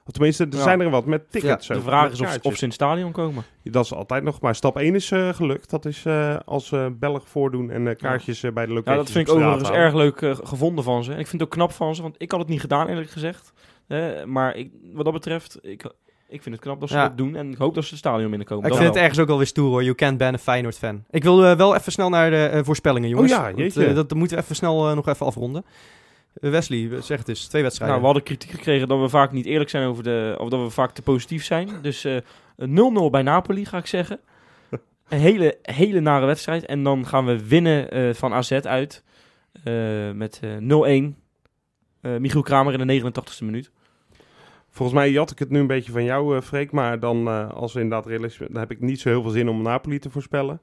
[0.07, 0.63] Of tenminste, er Ja.
[0.63, 1.67] zijn er wat met tickets.
[1.67, 3.45] Ja, de vraag is of, ze in het stadion komen.
[3.63, 4.41] Dat is altijd nog.
[4.41, 5.71] Maar stap 1 is eh, gelukt.
[5.71, 8.91] Dat is eh, als eh Belg voordoen en eh, kaartjes bij de locatie.
[8.93, 11.13] Ja, dat vind ik overigens erg leuk gevonden van ze.
[11.13, 13.11] En ik vind het ook knap van ze, want ik had het niet gedaan eerlijk
[13.11, 13.53] gezegd.
[13.87, 15.85] Eh, maar ik, wat dat betreft, ik,
[16.33, 17.09] ik vind het knap dat ze Ja.
[17.09, 17.37] dat doen.
[17.37, 18.71] En ik hoop dat ze het stadion binnenkomen.
[18.71, 19.83] Ik vind het ergens ook wel weer stoer hoor.
[19.83, 21.05] You can't ban a Feyenoord fan.
[21.11, 23.33] Ik wil eh, wel even snel naar de eh, voorspellingen, jongens.
[23.33, 23.87] Oh ja, Want, jeetje.
[23.87, 25.65] eh, dat, dat moeten we even snel nog even afronden.
[26.33, 27.47] Wesley, zeg het eens.
[27.47, 27.99] Twee wedstrijden.
[27.99, 30.35] Nou, we hadden kritiek gekregen dat we vaak niet eerlijk zijn over de...
[30.39, 31.69] Of dat we vaak te positief zijn.
[31.83, 32.17] Dus eh,
[32.57, 34.21] een 0-0 bij Napoli, ga ik zeggen.
[35.09, 36.67] Een hele, hele nare wedstrijd.
[36.67, 39.03] En dan gaan we winnen van AZ uit.
[40.15, 41.21] met eh 0-1.
[42.01, 43.71] Eh Michiel Kramer in de 89ste minuut.
[44.75, 46.73] Volgens mij jat ik het nu een beetje van jou, eh Freek.
[46.73, 49.49] Maar dan, eh, als we inderdaad realistisch dan heb ik niet zo heel veel zin
[49.49, 50.61] om Napoli te voorspellen.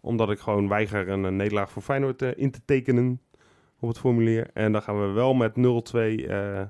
[0.00, 3.20] Omdat ik gewoon weiger een, eh, nederlaag voor Feyenoord eh, in te tekenen
[3.80, 4.50] op het formulier.
[4.52, 6.62] En dan gaan we wel met 0-2 eh,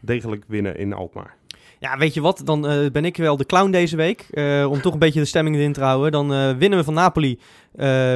[0.00, 1.36] degelijk winnen in Alkmaar.
[1.78, 2.40] Ja, weet je wat?
[2.44, 4.26] Dan eh, ben ik wel de clown deze week.
[4.30, 6.12] Eh, om toch een beetje de stemming erin te houden.
[6.12, 7.38] Dan eh, winnen we van Napoli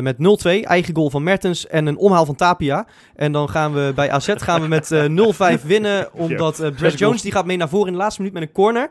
[0.01, 0.19] met 0-2.
[0.63, 2.87] Eigen goal van Mertens en een omhaal van Tapia.
[3.17, 6.13] En dan gaan we bij AZ gaan we met eh 0-5 winnen.
[6.13, 6.99] Omdat Brad.
[6.99, 8.91] Jones die gaat mee naar voren in de laatste minuut met een corner.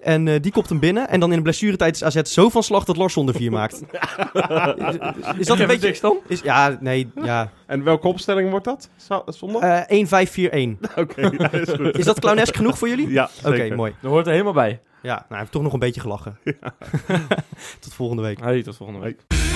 [0.00, 1.08] En eh, die kopt hem binnen.
[1.08, 3.74] En dan in de blessuretijd is AZ zo van slag dat Larsson er 4 maakt.
[3.82, 5.98] is, is dat een beetje...
[6.00, 6.18] dan?
[6.26, 7.50] Is, ja, nee, ja.
[7.66, 8.90] En welke opstelling wordt dat?
[9.26, 9.62] Zondag?
[9.86, 10.80] Eh 1-5-4-1.
[10.96, 11.98] Oké, dat is goed.
[11.98, 13.08] Is dat clownesk genoeg voor jullie?
[13.10, 13.94] Ja, Oké, mooi.
[14.02, 14.80] Dat hoort er helemaal bij.
[15.02, 16.38] Ja, nou, ik heb toch nog een beetje gelachen.
[17.80, 18.40] Tot volgende week.
[18.40, 19.20] Hey, tot volgende week.
[19.28, 19.47] Hey.